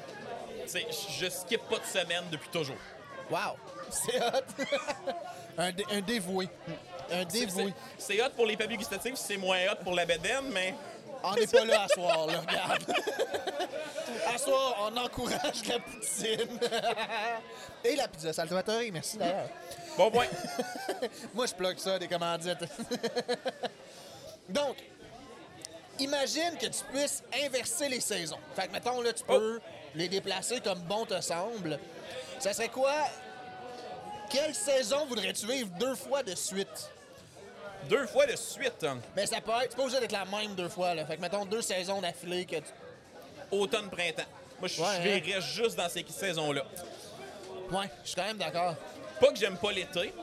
Tu 0.64 0.70
sais, 0.70 0.88
je 1.20 1.30
skip 1.30 1.62
pas 1.70 1.80
de 1.80 1.86
semaine 1.86 2.24
depuis 2.32 2.50
toujours. 2.50 2.76
Wow! 3.30 3.56
C'est 3.90 4.20
hot! 4.20 4.66
un, 5.58 5.72
dé- 5.72 5.86
un 5.92 6.02
dévoué. 6.02 6.50
Un 7.12 7.24
dévoué. 7.26 7.74
C'est 7.98 8.22
hot 8.22 8.30
pour 8.36 8.46
les 8.46 8.58
papiers 8.58 8.78
gustatifs, 8.78 9.16
c'est 9.16 9.38
moins 9.38 9.60
hot 9.72 9.84
pour 9.84 9.94
la 9.94 10.06
bédaine, 10.06 10.46
mais 10.52 10.74
On 11.24 11.34
n'est 11.36 11.48
pas 11.48 11.66
là 11.66 11.84
à 11.84 11.88
soir, 11.88 12.28
là, 12.28 12.42
regarde. 12.42 12.84
à 14.34 14.38
soir, 14.38 14.76
on 14.82 14.98
encourage 14.98 15.66
la 15.68 15.80
poutine. 15.80 16.60
Et 17.84 17.96
la 17.96 18.08
pizza 18.08 18.34
Salvatore, 18.34 18.82
merci 18.92 19.18
d'ailleurs. 19.18 19.50
bon 19.98 20.12
point. 20.12 20.28
Moi, 21.34 21.46
je 21.46 21.54
plug 21.54 21.78
ça, 21.78 21.98
des 21.98 22.08
commandites. 22.08 22.64
Donc, 24.50 24.76
imagine 26.00 26.58
que 26.60 26.66
tu 26.68 26.84
puisses 26.92 27.24
inverser 27.46 27.88
les 27.90 28.02
saisons. 28.02 28.40
Fait 28.56 28.68
que, 28.68 28.74
mettons, 28.74 29.02
là, 29.02 29.14
tu 29.14 29.24
peux 29.24 29.60
les 29.96 30.10
déplacer 30.10 30.60
comme 30.60 30.80
bon 30.80 31.06
te 31.06 31.20
semble. 31.22 31.80
Ça 32.40 32.54
serait 32.54 32.70
quoi? 32.70 32.94
Quelle 34.30 34.54
saison 34.56 35.06
voudrais-tu 35.06 35.46
vivre 35.46 35.70
deux 35.80 35.96
fois 35.96 36.24
de 36.24 36.36
suite? 36.36 36.90
Deux 37.90 38.08
fois 38.08 38.26
de 38.26 38.36
suite. 38.36 38.86
Mais 39.16 39.26
ça 39.26 39.42
peut 39.42 39.52
être, 39.62 39.72
c'est 39.72 39.76
pas 39.76 39.84
obligé 39.84 40.00
d'être 40.00 40.12
la 40.12 40.26
même 40.26 40.56
deux 40.56 40.70
fois, 40.70 40.94
là. 40.96 41.06
Fait 41.06 41.18
que, 41.18 41.22
mettons, 41.22 41.46
deux 41.46 41.62
saisons 41.62 42.02
d'affilée 42.02 42.46
que 42.46 42.56
tu... 42.58 42.64
automne-printemps. 43.52 44.24
Moi, 44.60 44.68
je 44.68 44.82
Ouais, 44.82 44.88
je 44.96 45.10
hein? 45.10 45.20
verrais 45.22 45.42
juste 45.42 45.76
dans 45.76 45.90
ces 45.90 46.06
saisons-là. 46.08 46.64
Ouais, 47.72 47.90
je 48.04 48.08
suis 48.10 48.16
quand 48.16 48.26
même 48.26 48.38
d'accord. 48.38 48.76
Pas 49.20 49.28
que 49.32 49.38
j'aime 49.38 49.58
pas 49.58 49.72
l'été, 49.72 50.14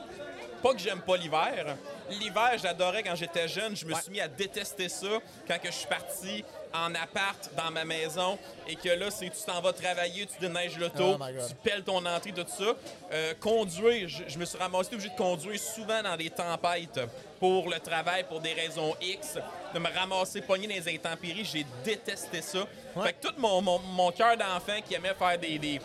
pas 0.61 0.73
que 0.73 0.79
j'aime 0.79 1.01
pas 1.01 1.17
l'hiver. 1.17 1.75
L'hiver, 2.09 2.51
j'adorais 2.61 3.03
quand 3.03 3.15
j'étais 3.15 3.47
jeune. 3.47 3.75
Je 3.75 3.85
me 3.85 3.93
Ouais. 3.93 4.01
suis 4.01 4.11
mis 4.11 4.21
à 4.21 4.27
détester 4.27 4.89
ça 4.89 5.07
quand 5.47 5.59
que 5.59 5.67
je 5.67 5.73
suis 5.75 5.87
parti 5.87 6.43
en 6.73 6.93
appart 6.95 7.49
dans 7.57 7.69
ma 7.71 7.83
maison 7.83 8.37
et 8.67 8.75
que 8.75 8.87
là, 8.89 9.11
c'est 9.11 9.29
tu 9.29 9.41
t'en 9.45 9.59
vas 9.61 9.73
travailler, 9.73 10.25
tu 10.25 10.39
déneiges 10.39 10.77
l'auto, 10.77 11.17
Oh 11.19 11.25
tu 11.47 11.53
pelles 11.55 11.83
ton 11.83 12.05
entrée, 12.05 12.31
tout 12.31 12.45
ça. 12.47 12.63
Euh, 13.11 13.33
conduire, 13.39 14.07
je, 14.07 14.23
je 14.27 14.37
me 14.37 14.45
suis 14.45 14.57
ramassé 14.57 14.89
obligé 14.93 15.09
de 15.09 15.15
conduire 15.17 15.59
souvent 15.59 16.01
dans 16.01 16.15
des 16.15 16.29
tempêtes 16.29 16.99
pour 17.39 17.67
le 17.69 17.79
travail, 17.79 18.23
pour 18.23 18.39
des 18.39 18.53
raisons 18.53 18.95
X, 19.01 19.37
de 19.73 19.79
me 19.79 19.89
ramasser 19.93 20.41
pogné 20.41 20.67
dans 20.67 20.75
les 20.75 20.95
intempéries. 20.95 21.43
J'ai 21.43 21.65
détesté 21.83 22.41
ça. 22.41 22.65
Fait 23.03 23.13
que 23.13 23.27
tout 23.27 23.33
mon, 23.37 23.61
mon, 23.61 23.79
mon 23.79 24.11
cœur 24.11 24.37
d'enfant 24.37 24.79
qui 24.87 24.93
aimait 24.93 25.13
faire 25.13 25.37
des, 25.39 25.57
des, 25.59 25.81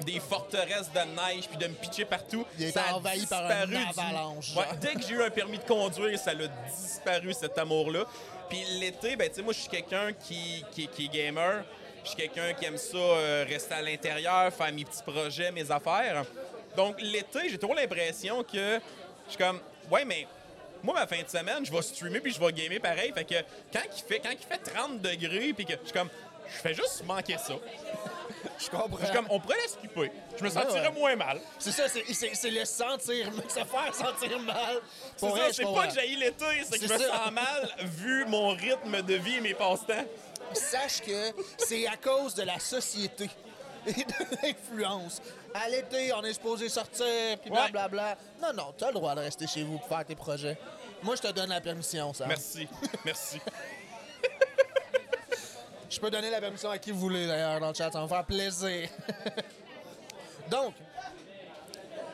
des 0.00 0.20
forteresses 0.20 0.90
de 0.92 1.00
neige 1.00 1.48
puis 1.48 1.56
de 1.56 1.66
me 1.66 1.74
pitcher 1.74 2.04
partout, 2.04 2.44
Il 2.58 2.72
ça 2.72 2.82
a 2.90 2.94
envahi 2.94 3.26
par 3.26 3.42
du- 3.66 3.74
Ouais, 4.56 4.64
dès 4.80 4.94
que 4.94 5.02
j'ai 5.02 5.14
eu 5.14 5.22
un 5.22 5.30
permis 5.30 5.58
de 5.58 5.64
conduire, 5.64 6.18
ça 6.18 6.34
l'a 6.34 6.46
disparu, 6.48 7.32
cet 7.32 7.56
amour-là. 7.58 8.04
Puis 8.48 8.62
l'été, 8.80 9.16
ben, 9.16 9.28
tu 9.28 9.36
sais, 9.36 9.42
moi, 9.42 9.52
je 9.52 9.60
suis 9.60 9.68
quelqu'un 9.68 10.12
qui, 10.12 10.64
qui, 10.72 10.88
qui 10.88 11.04
est 11.06 11.08
gamer. 11.08 11.64
Je 12.02 12.08
suis 12.10 12.16
quelqu'un 12.16 12.52
qui 12.52 12.64
aime 12.66 12.76
ça, 12.76 12.96
euh, 12.98 13.44
rester 13.48 13.74
à 13.74 13.80
l'intérieur, 13.82 14.52
faire 14.52 14.72
mes 14.72 14.84
petits 14.84 15.02
projets, 15.02 15.50
mes 15.50 15.70
affaires. 15.70 16.24
Donc, 16.76 17.00
l'été, 17.00 17.48
j'ai 17.48 17.56
toujours 17.58 17.74
l'impression 17.76 18.42
que 18.42 18.78
je 19.26 19.30
suis 19.30 19.38
comme, 19.38 19.58
ouais, 19.90 20.04
mais 20.04 20.26
moi, 20.82 20.94
ma 20.94 21.06
fin 21.06 21.22
de 21.22 21.28
semaine, 21.28 21.64
je 21.64 21.72
vais 21.72 21.80
streamer 21.80 22.20
puis 22.20 22.32
je 22.34 22.38
vais 22.40 22.52
gamer 22.52 22.78
pareil. 22.80 23.10
Fait 23.14 23.24
que 23.24 23.34
quand 23.72 23.80
il 23.96 24.02
fait, 24.02 24.18
quand 24.18 24.30
il 24.32 24.38
fait 24.46 24.58
30 24.74 25.00
degrés, 25.00 25.54
puis 25.54 25.64
que 25.64 25.72
je 25.72 25.84
suis 25.84 25.92
comme, 25.92 26.10
je 26.48 26.58
fais 26.58 26.74
juste 26.74 27.04
manquer 27.04 27.36
ça. 27.38 27.54
Je 28.58 28.70
comprends. 28.70 28.98
Je 29.00 29.06
suis 29.06 29.14
comme, 29.14 29.26
on 29.30 29.40
pourrait 29.40 29.56
la 29.62 29.68
skipper. 29.68 30.12
Je 30.38 30.44
me 30.44 30.50
sentirais 30.50 30.88
ouais. 30.88 30.92
moins 30.98 31.16
mal. 31.16 31.40
C'est 31.58 31.72
ça, 31.72 31.84
c'est, 31.88 32.50
le 32.50 32.64
sentir, 32.64 33.30
se 33.48 33.54
faire 33.64 33.94
sentir 33.94 34.38
mal. 34.40 34.80
C'est 35.16 35.30
ça, 35.30 35.52
c'est 35.52 35.64
pas 35.64 35.86
que 35.86 35.94
j'ai 35.94 36.16
l'été, 36.16 36.44
c'est 36.64 36.78
que 36.78 36.86
je 36.86 36.92
me 36.92 36.98
ça. 36.98 37.24
sens 37.24 37.32
mal 37.32 37.68
vu 37.80 38.24
mon 38.26 38.50
rythme 38.50 39.02
de 39.02 39.14
vie 39.14 39.36
et 39.36 39.40
mes 39.40 39.54
passe-temps. 39.54 40.04
Sache 40.52 41.00
que 41.00 41.32
c'est 41.58 41.86
à 41.86 41.96
cause 41.96 42.34
de 42.34 42.42
la 42.42 42.58
société 42.60 43.28
et 43.86 43.92
de 43.92 44.36
l'influence. 44.42 45.20
À 45.52 45.68
l'été, 45.68 46.12
on 46.12 46.22
est 46.22 46.32
supposé 46.34 46.68
sortir, 46.68 47.38
puis 47.40 47.50
Ouais. 47.50 47.70
blablabla. 47.70 48.16
Non, 48.42 48.52
non, 48.52 48.74
t'as 48.76 48.88
le 48.88 48.94
droit 48.94 49.14
de 49.14 49.20
rester 49.20 49.46
chez 49.46 49.62
vous 49.64 49.78
pour 49.78 49.88
faire 49.88 50.04
tes 50.04 50.14
projets. 50.14 50.56
Moi, 51.02 51.16
je 51.16 51.22
te 51.22 51.32
donne 51.32 51.50
la 51.50 51.60
permission, 51.60 52.12
ça. 52.12 52.26
Merci, 52.26 52.68
merci. 53.04 53.40
Je 55.94 56.00
peux 56.00 56.10
donner 56.10 56.28
la 56.28 56.40
permission 56.40 56.70
à 56.70 56.78
qui 56.78 56.90
vous 56.90 56.98
voulez, 56.98 57.28
d'ailleurs, 57.28 57.60
dans 57.60 57.68
le 57.68 57.74
chat. 57.74 57.88
Ça 57.92 57.98
va 57.98 58.02
me 58.02 58.08
faire 58.08 58.24
plaisir. 58.24 58.88
Donc, 60.50 60.74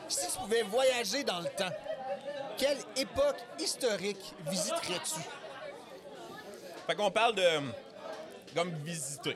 si 0.07 0.31
tu 0.31 0.37
pouvais 0.37 0.61
voyager 0.61 1.23
dans 1.23 1.39
le 1.39 1.49
temps, 1.49 1.73
quelle 2.59 2.77
époque 2.95 3.37
historique 3.59 4.35
visiterais-tu? 4.47 5.21
Fait 6.85 6.93
qu'on 6.95 7.09
parle 7.09 7.33
de 7.33 7.47
comme 8.55 8.71
visiter. 8.83 9.33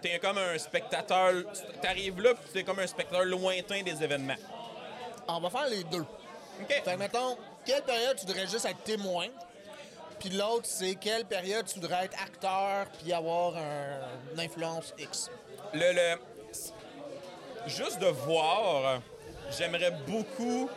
T'es 0.00 0.20
comme 0.20 0.38
un 0.38 0.56
spectateur, 0.56 1.32
t'arrives 1.82 2.20
là, 2.20 2.34
puis 2.34 2.50
t'es 2.52 2.62
comme 2.62 2.78
un 2.78 2.86
spectateur 2.86 3.24
lointain 3.24 3.82
des 3.82 4.04
événements. 4.04 4.36
On 5.26 5.40
va 5.40 5.50
faire 5.50 5.66
les 5.66 5.82
deux. 5.82 6.04
OK? 6.60 6.68
Fait 6.68 6.80
que, 6.80 6.96
mettons, 6.96 7.36
quelle 7.64 7.82
période 7.82 8.16
tu 8.20 8.26
voudrais 8.26 8.46
juste 8.46 8.66
être 8.66 8.84
témoin? 8.84 9.26
Puis 10.24 10.32
l'autre, 10.38 10.64
c'est 10.64 10.94
quelle 10.94 11.26
période 11.26 11.66
tu 11.66 11.74
voudrais 11.78 12.06
être 12.06 12.16
acteur 12.22 12.86
puis 12.98 13.12
avoir 13.12 13.54
un- 13.58 14.00
une 14.32 14.40
influence 14.40 14.94
X? 14.98 15.30
Le, 15.74 15.92
le- 15.92 16.18
juste 17.66 17.98
de 17.98 18.06
voir, 18.06 19.02
j'aimerais 19.58 19.90
beaucoup 20.08 20.70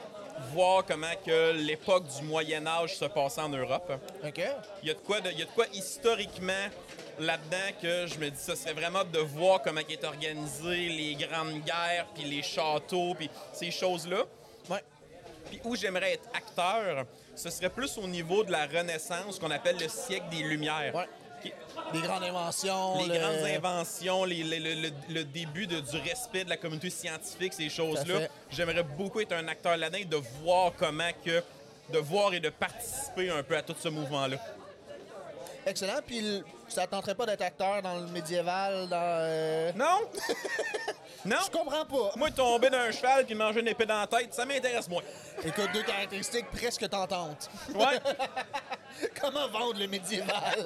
voir 0.51 0.84
comment 0.86 1.13
que 1.25 1.54
l'époque 1.54 2.04
du 2.08 2.24
Moyen 2.25 2.68
Âge 2.68 2.98
se 2.98 3.06
passait 3.06 3.39
en 3.39 3.48
Europe. 3.48 3.89
OK? 4.25 4.42
Il 4.84 4.88
y 4.89 4.92
a 4.92 4.96
de 4.96 5.00
quoi, 5.00 5.22
de- 5.22 5.32
il 5.32 5.39
y 5.39 5.44
a 5.44 5.46
de 5.46 5.51
quoi 5.51 5.66
historiquement 5.74 6.68
là-dedans 7.18 7.72
que 7.82 8.06
je 8.06 8.20
me 8.20 8.30
dis, 8.30 8.38
ça 8.42 8.54
serait 8.58 8.74
vraiment 8.74 9.06
de 9.06 9.20
voir 9.20 9.62
comment 9.62 9.80
est 9.89 10.04
organisé 10.04 10.89
les 10.89 11.16
grandes 11.16 11.63
guerres, 11.63 12.06
puis 12.13 12.25
les 12.25 12.44
châteaux, 12.44 13.13
puis 13.18 13.30
ces 13.54 13.72
choses-là. 13.72 14.24
Ouais. 14.70 14.84
Puis 15.50 15.62
où 15.63 15.75
j'aimerais 15.75 16.13
être 16.13 16.30
acteur, 16.34 17.06
ce 17.36 17.50
serait 17.50 17.70
plus 17.70 17.98
au 17.98 18.08
niveau 18.08 18.44
de 18.44 18.51
la 18.51 18.66
Renaissance, 18.66 19.39
qu'on 19.39 19.51
appelle 19.51 19.77
le 19.80 19.88
siècle 19.88 20.25
des 20.32 20.44
Lumières. 20.44 20.94
Ouais. 20.96 21.08
Qui- 21.42 21.54
Les 21.94 22.01
grandes 22.01 22.24
inventions. 22.24 22.98
Les 23.00 23.13
le- 23.13 23.20
grandes 23.20 23.46
inventions, 23.56 24.24
les- 24.25 24.44
les- 24.44 24.60
le, 24.60 24.74
le- 24.89 25.13
le 25.13 25.24
début 25.24 25.68
de- 25.68 25.80
du 25.80 25.98
respect 25.98 26.44
de 26.44 26.50
la 26.50 26.58
communauté 26.58 26.89
scientifique, 26.89 27.54
ces 27.54 27.70
choses-là. 27.70 28.27
J'aimerais 28.50 28.82
beaucoup 28.84 29.20
être 29.20 29.34
un 29.34 29.48
acteur 29.48 29.77
là-dedans 29.77 30.00
et 30.00 30.06
de 30.06 30.18
voir 30.44 30.74
comment 30.77 31.10
que. 31.24 31.44
de 31.89 32.00
voir 32.00 32.34
et 32.34 32.42
de 32.42 32.50
participer 32.50 33.30
un 33.30 33.42
peu 33.44 33.56
à 33.56 33.62
tout 33.62 33.75
ce 33.80 33.88
mouvement-là. 33.88 34.36
Excellent. 35.68 36.00
Puis 36.06 36.44
ça 36.70 36.88
tenterait 36.88 37.16
pas 37.16 37.26
d'être 37.26 37.42
acteur 37.42 37.82
dans 37.82 37.96
le 37.96 38.08
médiéval, 38.08 38.88
dans... 38.88 38.98
euh, 39.02 39.72
Non! 39.76 40.00
non! 41.26 41.38
Je 41.46 41.52
comprends 41.52 41.86
pas. 41.86 42.12
Moi, 42.16 42.32
tomber 42.32 42.70
d'un 42.70 42.90
cheval 42.92 43.26
puis 43.26 43.36
manger 43.36 43.60
une 43.60 43.68
épée 43.68 43.86
dans 43.86 44.00
la 44.00 44.08
tête, 44.08 44.34
ça 44.34 44.46
m'intéresse 44.46 44.88
moins. 44.88 45.04
Écoute, 45.44 45.70
deux 45.74 45.84
caractéristiques 45.84 46.50
presque 46.52 46.88
tentantes. 46.90 47.50
Ouais. 47.76 48.00
Comment 49.22 49.48
vendre 49.50 49.80
le 49.80 49.88
médiéval? 49.88 50.66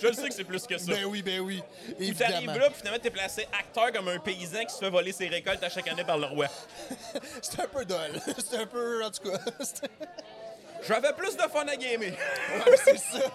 Je 0.00 0.06
le 0.08 0.12
sais 0.14 0.28
que 0.28 0.34
c'est 0.34 0.44
plus 0.44 0.66
que 0.66 0.78
ça. 0.78 0.92
ben 0.92 1.04
oui, 1.04 1.22
ben 1.22 1.40
oui. 1.40 1.62
Ou 2.00 2.14
t'arrives 2.14 2.46
là, 2.46 2.66
puis 2.70 2.78
finalement, 2.78 2.98
t'es 3.00 3.10
placé 3.10 3.46
acteur 3.56 3.92
comme 3.92 4.08
un 4.08 4.18
paysan 4.18 4.64
qui 4.64 4.74
se 4.74 4.78
fait 4.78 4.90
voler 4.90 5.12
ses 5.12 5.28
récoltes 5.28 5.62
à 5.62 5.68
chaque 5.68 5.86
année 5.86 6.02
par 6.04 6.18
le 6.18 6.26
roi. 6.26 6.46
C'est 7.42 7.60
un 7.60 7.68
peu 7.68 7.84
dole. 7.84 8.20
C'est 8.38 8.56
un 8.56 8.66
peu, 8.66 9.04
en 9.04 9.10
tout 9.10 9.30
cas. 9.30 9.38
J'avais 10.86 11.12
plus 11.12 11.36
de 11.36 11.42
fun 11.42 11.66
à 11.66 11.76
gamer. 11.76 12.12
Ouais, 12.66 12.76
c'est 12.84 12.98
ça. 12.98 13.30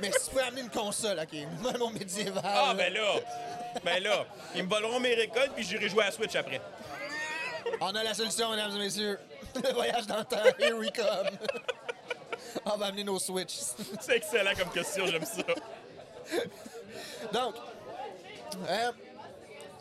Mais 0.00 0.10
si 0.12 0.28
tu 0.28 0.34
peux 0.34 0.42
amener 0.42 0.62
une 0.62 0.70
console, 0.70 1.18
OK. 1.20 1.38
Moi, 1.60 1.72
mon 1.78 1.90
médiéval. 1.90 2.42
Ah, 2.44 2.74
ben 2.76 2.92
là. 2.92 3.14
Ben 3.84 4.02
là. 4.02 4.24
Ils 4.54 4.64
me 4.64 4.68
voleront 4.68 5.00
mes 5.00 5.14
récoltes, 5.14 5.52
puis 5.54 5.64
j'irai 5.64 5.88
jouer 5.88 6.02
à 6.02 6.06
la 6.06 6.12
Switch 6.12 6.34
après. 6.34 6.60
On 7.80 7.94
a 7.94 8.02
la 8.02 8.14
solution, 8.14 8.50
mesdames 8.50 8.72
et 8.76 8.78
messieurs. 8.78 9.18
Le 9.54 9.72
voyage 9.72 10.06
dans 10.06 10.18
le 10.18 10.24
temps, 10.24 10.42
here 10.58 10.76
we 10.76 10.90
come. 10.90 11.28
On 12.64 12.76
va 12.76 12.86
amener 12.86 13.04
nos 13.04 13.18
Switch. 13.18 13.54
C'est 14.00 14.16
excellent 14.16 14.52
comme 14.58 14.70
question, 14.70 15.06
j'aime 15.06 15.24
ça. 15.24 15.42
Donc, 17.32 17.54
euh, 18.68 18.92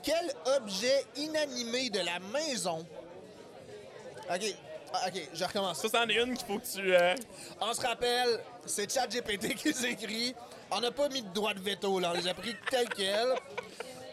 quel 0.03 0.33
objet 0.57 1.05
inanimé 1.15 1.89
de 1.89 1.99
la 1.99 2.19
maison... 2.19 2.85
OK, 4.29 4.55
ah, 4.93 5.07
OK, 5.07 5.21
je 5.33 5.43
recommence. 5.45 5.79
Ça, 5.81 5.89
c'en 5.89 6.07
est 6.07 6.15
une 6.21 6.35
qu'il 6.37 6.45
faut 6.47 6.59
que 6.59 6.65
tu. 6.65 6.95
euh, 6.95 7.15
On 7.59 7.73
se 7.73 7.81
rappelle, 7.81 8.39
c'est 8.65 8.91
ChatGPT 8.91 9.55
qui 9.55 9.69
les 9.69 9.85
écrit. 9.85 10.35
On 10.71 10.79
n'a 10.81 10.91
pas 10.91 11.09
mis 11.09 11.21
de 11.21 11.29
droit 11.33 11.53
de 11.53 11.59
veto, 11.59 11.99
là. 11.99 12.11
On 12.13 12.17
les 12.17 12.27
a 12.27 12.33
pris 12.33 12.55
tel 12.69 12.87
quel. 12.89 13.27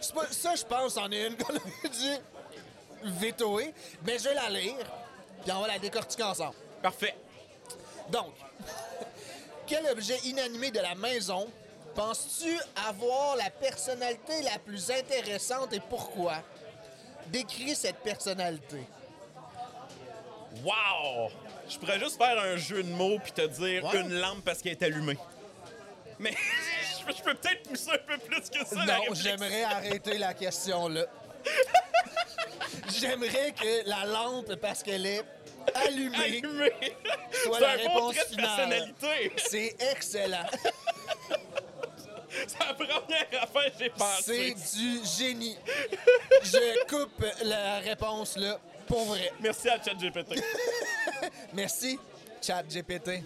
C'est 0.01 0.15
pas- 0.15 0.31
ça, 0.31 0.55
je 0.55 0.65
pense, 0.65 0.97
en 0.97 1.11
est 1.11 1.27
une 1.27 1.37
qu'on 1.37 1.55
aurait 1.55 1.89
dû 3.03 3.11
vétoer. 3.19 3.73
Mais 4.05 4.19
je 4.19 4.25
vais 4.25 4.35
la 4.35 4.49
lire, 4.51 4.75
puis 5.43 5.53
on 5.53 5.61
va 5.61 5.69
la 5.69 5.79
décortiquer 5.79 6.23
ensemble. 6.25 6.55
Parfait. 6.83 7.17
Donc, 8.11 8.33
quel 9.67 9.87
objet 9.87 10.19
inanimé 10.25 10.71
de 10.71 10.81
la 10.81 10.95
maison 10.95 11.49
penses-tu 11.95 12.57
avoir 12.89 13.37
la 13.37 13.51
personnalité 13.51 14.43
la 14.43 14.59
plus 14.59 14.91
intéressante 14.91 15.73
et 15.73 15.81
pourquoi? 15.81 16.37
Décris 17.27 17.75
cette 17.75 17.99
personnalité. 17.99 18.87
Wow! 20.65 21.31
Je 21.69 21.79
pourrais 21.79 21.99
juste 21.99 22.17
faire 22.17 22.39
un 22.39 22.57
jeu 22.57 22.83
de 22.83 22.89
mots 22.91 23.19
puis 23.23 23.33
te 23.33 23.47
dire 23.47 23.95
une 23.95 24.15
lampe 24.19 24.45
parce 24.45 24.61
qu'elle 24.63 24.73
est 24.73 24.83
allumée. 24.83 25.19
Mais 26.19 26.33
je 27.09 27.23
peux- 27.23 27.35
peut-être 27.35 27.63
pousser 27.69 27.91
un 27.93 27.99
peu 27.99 28.19
plus 28.19 28.49
que 28.51 28.65
ça. 28.67 28.85
Non, 28.85 29.15
j'aimerais 29.15 29.63
arrêter 29.65 30.19
la 30.19 30.35
question 30.35 30.89
là. 30.89 31.05
j'aimerais 32.99 33.53
que 33.53 33.89
la 33.89 34.05
lampe, 34.07 34.55
parce 34.57 34.83
qu'elle 34.83 35.07
est 35.07 35.23
allumée, 35.75 36.17
Allumée. 36.17 36.73
soit 37.45 37.59
C'est 37.59 37.61
la 37.61 37.71
un 37.73 37.77
bon 37.77 37.83
réponse 38.09 38.15
de 38.15 38.21
finale. 38.35 38.57
personnalité. 38.57 39.33
C'est 39.37 39.77
excellent. 39.93 40.47
C'est 42.47 42.59
la 42.61 42.75
première 42.75 43.43
affaire 43.43 43.73
que 43.73 43.79
j'ai 43.79 43.85
C'est 43.85 44.55
pensé. 44.55 44.55
du 44.77 45.01
génie. 45.19 45.57
Je 46.43 46.85
coupe 46.87 47.25
la 47.43 47.79
réponse 47.81 48.37
là, 48.37 48.59
pour 48.89 49.05
vrai. 49.05 49.33
Merci 49.41 49.69
à 49.69 49.81
ChatGPT. 49.83 50.43
Merci, 51.53 51.99
Chat 52.43 52.63
GPT. 52.63 53.23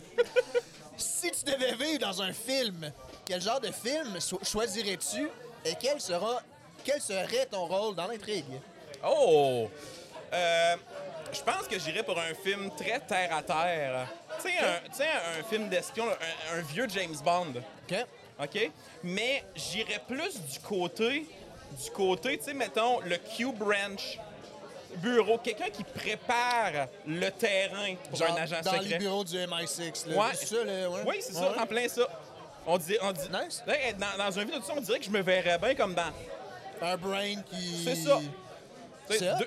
si 0.97 1.31
tu 1.31 1.45
devais 1.45 1.75
vivre 1.75 1.99
dans 2.01 2.21
un 2.23 2.33
film, 2.33 2.91
quel 3.25 3.41
genre 3.41 3.61
de 3.61 3.71
film 3.71 4.19
cho- 4.21 4.41
choisirais-tu 4.43 5.29
et 5.65 5.75
quel 5.81 6.01
sera 6.01 6.41
quel 6.85 7.01
serait 7.01 7.47
ton 7.47 7.67
rôle 7.67 7.95
dans 7.95 8.07
l'intrigue? 8.07 8.45
Oh! 9.05 9.69
Euh, 10.33 10.77
je 11.33 11.41
pense 11.43 11.67
que 11.69 11.79
j'irais 11.79 12.03
pour 12.03 12.19
un 12.19 12.35
film 12.35 12.71
très 12.77 12.99
terre 13.01 13.37
à 13.37 13.43
terre. 13.43 14.09
Tu 14.43 14.49
sais, 14.51 14.59
un, 14.59 14.89
tu 14.89 14.97
sais, 14.97 15.09
un 15.39 15.43
film 15.45 15.69
d'espion, 15.69 16.05
un, 16.09 16.59
un 16.59 16.63
vieux 16.63 16.89
James 16.89 17.17
Bond. 17.25 17.53
OK? 17.89 17.97
OK? 18.43 18.71
Mais 19.05 19.45
j'irais 19.55 20.03
plus 20.09 20.41
du 20.41 20.59
côté, 20.61 21.27
du 21.85 21.91
côté, 21.91 22.39
tu 22.39 22.45
sais, 22.45 22.55
mettons, 22.55 23.01
le 23.01 23.17
Q 23.19 23.53
branch 23.53 24.19
bureau, 24.99 25.39
quelqu'un 25.39 25.71
qui 25.71 25.85
prépare 25.85 26.87
le 27.07 27.29
terrain 27.31 27.95
pour 28.09 28.19
Genre, 28.19 28.37
un 28.37 28.43
agent 28.43 28.61
dans 28.63 28.73
secret. 28.73 28.89
les 28.89 28.99
bureaux 28.99 29.25
du 29.25 29.37
MI6. 29.37 30.09
Là. 30.09 30.17
Ouais. 30.17 30.35
Ça, 30.35 30.65
là, 30.65 30.91
ouais. 30.91 31.01
Oui, 31.07 31.17
c'est 31.21 31.33
ça, 31.35 31.55
en 31.61 31.67
plein 31.67 31.89
ça. 31.89 32.03
On 32.67 32.79
dit, 32.79 32.97
on 33.03 33.13
dit, 33.13 33.21
Nice. 33.33 33.63
Dans, 33.99 34.25
dans 34.25 34.39
un 34.39 34.45
vidéo 34.45 34.61
de 34.61 34.65
ça, 34.65 34.73
on 34.77 34.81
dirait 34.81 34.99
que 34.99 35.05
je 35.05 35.11
me 35.11 35.21
verrais 35.21 35.59
bien 35.59 35.75
comme 35.75 35.95
dans 35.95 36.13
Un 36.81 36.97
brain 36.97 37.35
qui. 37.51 37.85
C'est 37.85 37.97
ça. 37.97 38.21
de- 39.09 39.47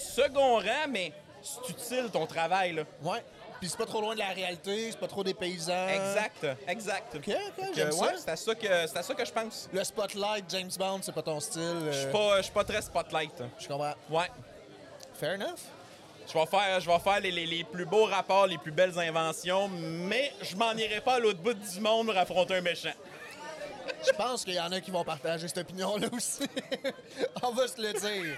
second 0.00 0.56
rang, 0.56 0.88
mais 0.90 1.12
c'est 1.42 1.70
utile 1.70 2.10
ton 2.12 2.26
travail, 2.26 2.72
là. 2.74 2.82
Ouais. 3.02 3.22
Puis 3.60 3.70
c'est 3.70 3.78
pas 3.78 3.86
trop 3.86 4.02
loin 4.02 4.12
de 4.14 4.18
la 4.18 4.28
réalité, 4.30 4.90
c'est 4.90 4.98
pas 5.00 5.06
trop 5.06 5.24
des 5.24 5.32
paysans. 5.32 5.88
Exact, 5.88 6.46
exact. 6.68 7.14
OK, 7.16 7.22
OK, 7.58 7.64
j'aime 7.74 7.88
ouais, 7.94 8.08
c'est 8.18 8.28
à 8.30 8.36
ça 8.36 8.54
que 8.54 8.66
c'est 8.66 8.98
à 8.98 9.02
ça 9.02 9.14
que 9.14 9.24
je 9.24 9.32
pense. 9.32 9.68
Le 9.72 9.82
spotlight, 9.82 10.44
James 10.50 10.70
Bond, 10.78 10.98
c'est 11.02 11.14
pas 11.14 11.22
ton 11.22 11.40
style. 11.40 11.62
euh, 11.62 11.90
Je 11.92 11.98
suis 12.00 12.10
pas, 12.12 12.36
je 12.38 12.42
suis 12.42 12.52
pas 12.52 12.64
très 12.64 12.82
spotlight. 12.82 13.32
Je 13.58 13.66
comprends. 13.66 13.94
Ouais. 14.10 14.30
Fair 15.18 15.34
enough. 15.34 15.58
Je 16.28 16.32
vais 16.36 16.46
faire, 16.46 16.80
je 16.80 16.86
vais 16.90 16.98
faire 16.98 17.20
les, 17.20 17.30
les- 17.30 17.46
les 17.46 17.64
plus 17.64 17.84
beaux 17.86 18.04
rapports, 18.06 18.46
les 18.46 18.58
plus 18.58 18.72
belles 18.72 18.98
inventions, 18.98 19.68
mais 19.68 20.32
je 20.42 20.56
m'en 20.56 20.72
irai 20.72 21.00
pas 21.00 21.14
à 21.14 21.18
l'autre 21.20 21.38
bout 21.38 21.54
du 21.54 21.80
monde 21.80 22.06
pour 22.08 22.16
affronter 22.18 22.56
un 22.56 22.60
méchant. 22.60 22.92
Je 24.04 24.10
pense 24.12 24.44
qu'il 24.44 24.54
y 24.54 24.60
en 24.60 24.70
a 24.72 24.80
qui 24.80 24.90
vont 24.90 25.04
partager 25.04 25.46
cette 25.46 25.58
opinion-là 25.58 26.08
aussi. 26.12 26.42
On 27.42 27.52
va 27.52 27.68
se 27.68 27.80
le 27.80 27.92
dire. 27.92 28.36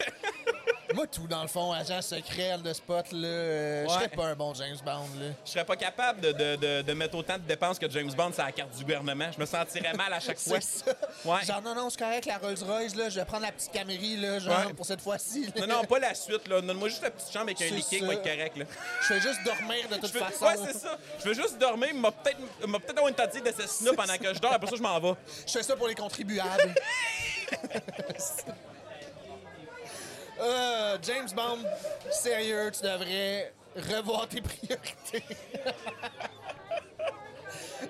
Moi, 0.95 1.07
tout, 1.07 1.27
dans 1.27 1.43
le 1.43 1.49
fond, 1.49 1.73
agent 1.73 2.01
secret, 2.01 2.57
de 2.59 2.73
spot, 2.73 3.13
là, 3.13 3.29
euh, 3.29 3.85
je 3.87 3.93
serais 3.93 4.09
pas 4.09 4.27
un 4.29 4.35
bon 4.35 4.55
James 4.55 4.77
Bond, 4.85 5.05
là. 5.21 5.27
Je 5.45 5.51
serais 5.51 5.65
pas 5.65 5.77
capable 5.77 6.21
de, 6.21 6.33
de- 6.33 6.57
de- 6.57 6.83
de 6.83 6.93
mettre 6.95 7.15
autant 7.17 7.35
de 7.37 7.43
dépenses 7.43 7.79
que 7.79 7.89
James 7.91 8.11
Bond 8.13 8.33
sur 8.33 8.43
la 8.43 8.53
carte 8.53 8.71
du 8.77 8.83
gouvernement. 8.85 9.31
Je 9.35 9.39
me 9.41 9.45
sentirais 9.47 9.93
mal 9.93 10.13
à 10.13 10.19
chaque 10.21 10.39
fois. 10.41 10.61
Ça. 10.61 10.93
Ouais. 11.27 11.45
Genre, 11.45 11.61
non, 11.63 11.75
non, 11.75 11.91
c'est 11.91 11.99
correct, 11.99 12.25
la 12.27 12.39
Rolls-Royce, 12.39 12.95
là, 12.97 13.11
je 13.11 13.21
vais 13.21 13.25
prendre 13.27 13.43
la 13.45 13.53
petite 13.53 13.71
Camérie, 13.71 14.17
là, 14.17 14.39
genre, 14.39 14.67
Ouais. 14.67 14.73
pour 14.73 14.87
cette 14.87 15.03
fois-ci. 15.03 15.53
Non, 15.59 15.67
non, 15.67 15.85
pas 15.85 15.99
la 15.99 16.15
suite. 16.15 16.49
là. 16.49 16.61
Donne-moi 16.63 16.89
juste 16.89 17.03
la 17.03 17.11
petite 17.11 17.33
chambre 17.33 17.45
avec 17.51 17.61
un 17.61 17.69
ça. 17.83 18.07
va 18.07 18.15
être 18.15 18.23
correct. 18.23 18.57
Là. 18.57 18.65
Je 19.03 19.07
fais 19.07 19.21
juste 19.21 19.41
dormir 19.45 19.89
de 19.91 19.95
toute 19.97 20.13
veux- 20.13 20.21
façon. 20.21 20.45
Ouais, 20.47 20.55
c'est 20.73 20.79
ça. 20.79 20.97
Je 21.23 21.25
veux 21.29 21.35
juste 21.35 21.59
dormir, 21.59 21.95
m'a 21.95 22.11
peut-être 22.13 22.39
m'a 22.67 22.79
peut-être 22.79 22.97
avoir 22.97 23.09
une 23.09 23.15
tentative 23.15 23.43
d'assassinat 23.43 23.93
pendant 23.95 24.17
que 24.17 24.33
je 24.35 24.39
dors. 24.41 24.53
Après 24.53 24.69
ça, 24.71 24.77
je 24.77 24.83
m'en 24.83 24.99
vais. 25.01 25.13
Je 25.47 25.53
fais 25.53 25.63
ça 25.63 25.77
pour 25.77 25.87
les 25.89 25.95
contribuables. 25.95 26.75
Euh, 30.41 30.99
James 31.03 31.29
Bond, 31.35 31.59
sérieux, 32.11 32.71
tu 32.73 32.83
devrais 32.83 33.53
revoir 33.77 34.29
tes 34.29 34.41
priorités. 34.41 35.23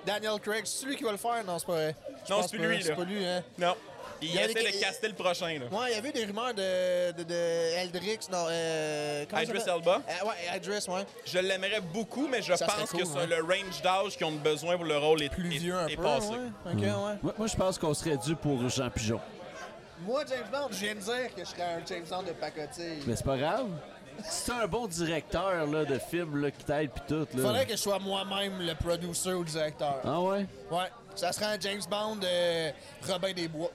Daniel 0.05 0.39
Craig, 0.39 0.65
c'est 0.65 0.85
lui 0.85 0.95
qui 0.95 1.03
va 1.03 1.11
le 1.11 1.17
faire? 1.17 1.43
Non, 1.45 1.59
c'est 1.59 1.65
pas 1.65 1.73
vrai. 1.73 1.95
Je 2.27 2.33
Non, 2.33 2.41
c'est 2.43 2.57
plus 2.57 2.59
pas. 2.59 2.65
lui, 2.73 2.83
C'est 2.83 2.95
pas 2.95 3.03
lui, 3.03 3.25
hein? 3.25 3.43
Non. 3.57 3.75
Il, 4.21 4.29
Il 4.29 4.35
y 4.35 4.39
a 4.39 4.45
essaie 4.49 4.53
des- 4.53 4.71
de 4.71 4.79
caster 4.81 5.07
le 5.07 5.13
prochain. 5.13 5.47
Là. 5.59 5.65
Ouais, 5.77 5.91
il 5.91 5.95
y 5.95 5.97
avait 5.97 6.11
des 6.11 6.25
rumeurs 6.25 6.53
de, 6.53 7.11
de, 7.13 7.23
de 7.23 7.33
Eldrix, 7.77 8.19
non, 8.29 8.47
euh... 8.49 9.23
Idris? 9.41 9.61
Elba. 9.65 10.01
Euh, 10.09 10.25
ouais, 10.27 10.57
Idris, 10.57 10.85
ouais. 10.89 11.05
Je 11.25 11.39
l'aimerais 11.39 11.79
beaucoup, 11.79 12.27
mais 12.27 12.41
je 12.41 12.53
Ça 12.53 12.65
pense 12.65 12.89
cool, 12.91 13.03
que 13.03 13.07
ouais. 13.07 13.27
le 13.27 13.35
range 13.41 13.81
d'âge 13.81 14.17
qu'ils 14.17 14.25
ont 14.25 14.33
besoin 14.33 14.75
pour 14.75 14.85
le 14.85 14.97
rôle 14.97 15.23
est, 15.23 15.29
Plus 15.29 15.55
est- 15.55 15.59
vieux 15.59 15.75
un 15.75 15.87
est 15.87 15.95
peu, 15.95 16.03
passé. 16.03 16.31
ouais. 16.31 16.73
OK, 16.73 16.81
ouais. 16.81 17.15
Moi, 17.23 17.33
moi, 17.37 17.47
je 17.47 17.55
pense 17.55 17.77
qu'on 17.79 17.93
serait 17.93 18.17
dû 18.17 18.35
pour 18.35 18.67
Jean 18.67 18.89
Pigeon. 18.89 19.21
Moi, 20.05 20.23
James 20.27 20.47
Bond, 20.51 20.67
je 20.71 20.77
viens 20.77 20.95
de 20.95 20.99
dire 20.99 21.35
que 21.35 21.41
je 21.43 21.49
serais 21.49 21.63
un 21.63 21.85
James 21.85 22.05
Bond 22.09 22.23
de 22.23 22.31
pacotille. 22.31 23.03
Mais 23.05 23.15
c'est 23.15 23.25
pas 23.25 23.37
grave. 23.37 23.67
C'est 24.29 24.51
un 24.51 24.67
bon 24.67 24.85
directeur 24.85 25.65
là, 25.65 25.85
de 25.85 25.97
film 25.97 26.41
là, 26.41 26.51
qui 26.51 26.63
t'aide 26.65 26.91
pis 26.91 27.01
tout. 27.07 27.19
Là. 27.35 27.41
Faudrait 27.41 27.65
que 27.65 27.71
je 27.71 27.77
sois 27.77 27.99
moi-même 27.99 28.59
le 28.59 28.75
producer 28.75 29.31
ou 29.33 29.39
le 29.39 29.45
directeur. 29.49 30.01
Ah 30.03 30.19
ouais? 30.19 30.45
Ouais, 30.69 30.91
ça 31.15 31.31
serait 31.31 31.45
un 31.55 31.59
James 31.59 31.81
Bond 31.89 32.17
euh, 32.25 32.71
Robin 33.07 33.31
des 33.31 33.47
Bois. 33.47 33.71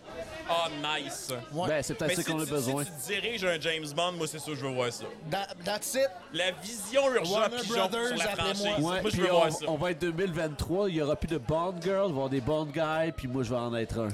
Ah, 0.49 0.69
nice. 0.99 1.33
Ouais. 1.51 1.69
Ben, 1.69 1.83
c'est 1.83 1.95
peut-être 1.95 2.17
ça 2.17 2.23
si, 2.23 2.31
qu'on 2.31 2.41
a 2.41 2.45
tu, 2.45 2.51
besoin. 2.51 2.85
si 2.85 2.91
tu 2.91 3.15
diriges 3.21 3.45
un 3.47 3.59
James 3.59 3.87
Bond, 3.97 4.13
moi, 4.13 4.27
c'est 4.27 4.39
sûr 4.39 4.53
que 4.53 4.59
je 4.59 4.67
veux 4.67 4.73
voir 4.75 4.93
ça. 4.93 5.07
That- 5.31 5.55
that's 5.65 5.95
it. 5.95 6.11
La 6.35 6.51
vision 6.51 7.11
urgente 7.11 7.33
Warner 7.33 7.57
pigeon 7.57 7.75
Brothers, 7.77 8.09
sur 8.09 8.17
la 8.19 8.25
appelez-moi. 8.25 8.53
franchise. 8.53 8.85
Ouais, 8.85 9.01
moi, 9.01 9.01
je 9.05 9.09
puis 9.09 9.21
veux 9.23 9.33
on, 9.33 9.39
voir 9.39 9.53
ça. 9.53 9.65
on 9.69 9.77
va 9.77 9.91
être 9.93 9.99
2023, 10.01 10.91
il 10.91 10.97
y 10.97 11.01
aura 11.03 11.17
plus 11.17 11.29
de 11.29 11.39
Bond 11.39 11.77
Girl, 11.83 11.95
il 11.95 12.01
va 12.01 12.07
y 12.09 12.11
avoir 12.11 12.29
des 12.29 12.41
Bond 12.43 12.67
Guys, 12.67 13.13
puis 13.17 13.29
moi 13.29 13.43
je 13.45 13.49
vais 13.51 13.57
en 13.57 13.75
être 13.75 13.99
un. 13.99 14.09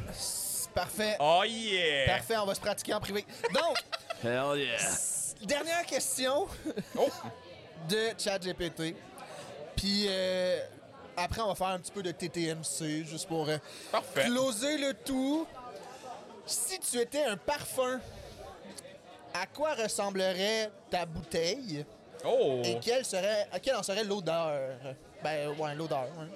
Parfait. 0.75 1.17
Oh 1.21 1.43
yeah! 1.47 2.07
Parfait, 2.07 2.37
on 2.37 2.47
va 2.47 2.55
se 2.55 2.61
pratiquer 2.61 2.95
en 2.95 3.01
privé. 3.01 3.25
Donc, 3.53 3.77
Hell 4.25 4.59
yeah! 4.59 4.79
dernière 5.43 5.85
question 5.87 6.47
Oh! 6.99 7.09
de 7.89 8.11
ChatGPT. 8.19 8.95
Puis 9.77 10.07
euh, 10.09 10.61
après, 11.17 11.41
on 11.41 11.49
va 11.49 11.55
faire 11.55 11.69
un 11.69 11.79
petit 11.79 11.93
peu 11.93 12.03
de 12.03 12.11
TTMC, 12.13 13.05
juste 13.07 13.27
pour 13.27 13.49
euh, 13.49 13.57
Parfait. 13.91 14.25
closer 14.25 14.79
le 14.79 14.95
tout. 14.95 15.47
Si 16.47 16.79
tu 16.81 16.99
étais 16.99 17.25
un 17.25 17.37
parfum, 17.37 18.01
à 19.35 19.47
quoi 19.47 19.75
ressemblerait 19.75 20.71
ta 20.91 21.07
bouteille? 21.07 21.85
Oh! 22.25 22.61
et 22.65 22.79
quelle, 22.81 23.05
serait, 23.05 23.49
quelle 23.63 23.77
en 23.77 23.83
serait 23.83 24.05
l'odeur? 24.05 24.53
Ben, 25.23 25.49
ouais, 25.59 25.75
l'odeur. 25.75 26.03
ouais. 26.19 26.27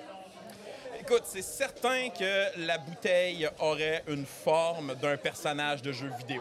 Écoute, 1.07 1.25
c'est 1.27 1.43
certain 1.43 2.09
que 2.09 2.59
la 2.67 2.79
bouteille 2.79 3.47
aurait 3.59 4.03
une 4.09 4.25
forme 4.25 4.95
d'un 4.95 5.19
personnage 5.19 5.83
de 5.83 5.93
jeu 5.93 6.11
vidéo. 6.19 6.41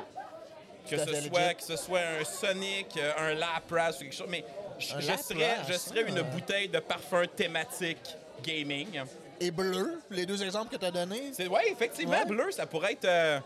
Que 0.89 0.97
ce, 0.97 1.13
soit, 1.21 1.53
que 1.53 1.63
ce 1.63 1.75
soit 1.75 1.99
un 1.99 2.23
Sonic, 2.23 2.95
euh, 2.97 3.11
un 3.17 3.33
Lapras 3.33 3.91
ou 3.97 4.03
quelque 4.03 4.15
chose. 4.15 4.27
Mais 4.29 4.45
je, 4.79 4.87
serais, 5.17 5.57
je 5.67 5.73
serais 5.73 6.03
une 6.03 6.19
ah. 6.19 6.23
bouteille 6.23 6.69
de 6.69 6.79
parfum 6.79 7.25
thématique 7.27 8.15
gaming. 8.41 9.01
Et 9.41 9.51
bleu, 9.51 10.01
les 10.09 10.25
deux 10.25 10.41
exemples 10.41 10.71
que 10.71 10.77
tu 10.79 10.85
as 10.85 10.91
donnés. 10.91 11.31
Ouais, 11.49 11.69
effectivement, 11.69 12.13
Ouais. 12.19 12.25
bleu, 12.25 12.49
ça 12.51 12.65
pourrait 12.65 12.93
être. 12.93 13.05
euh, 13.05 13.39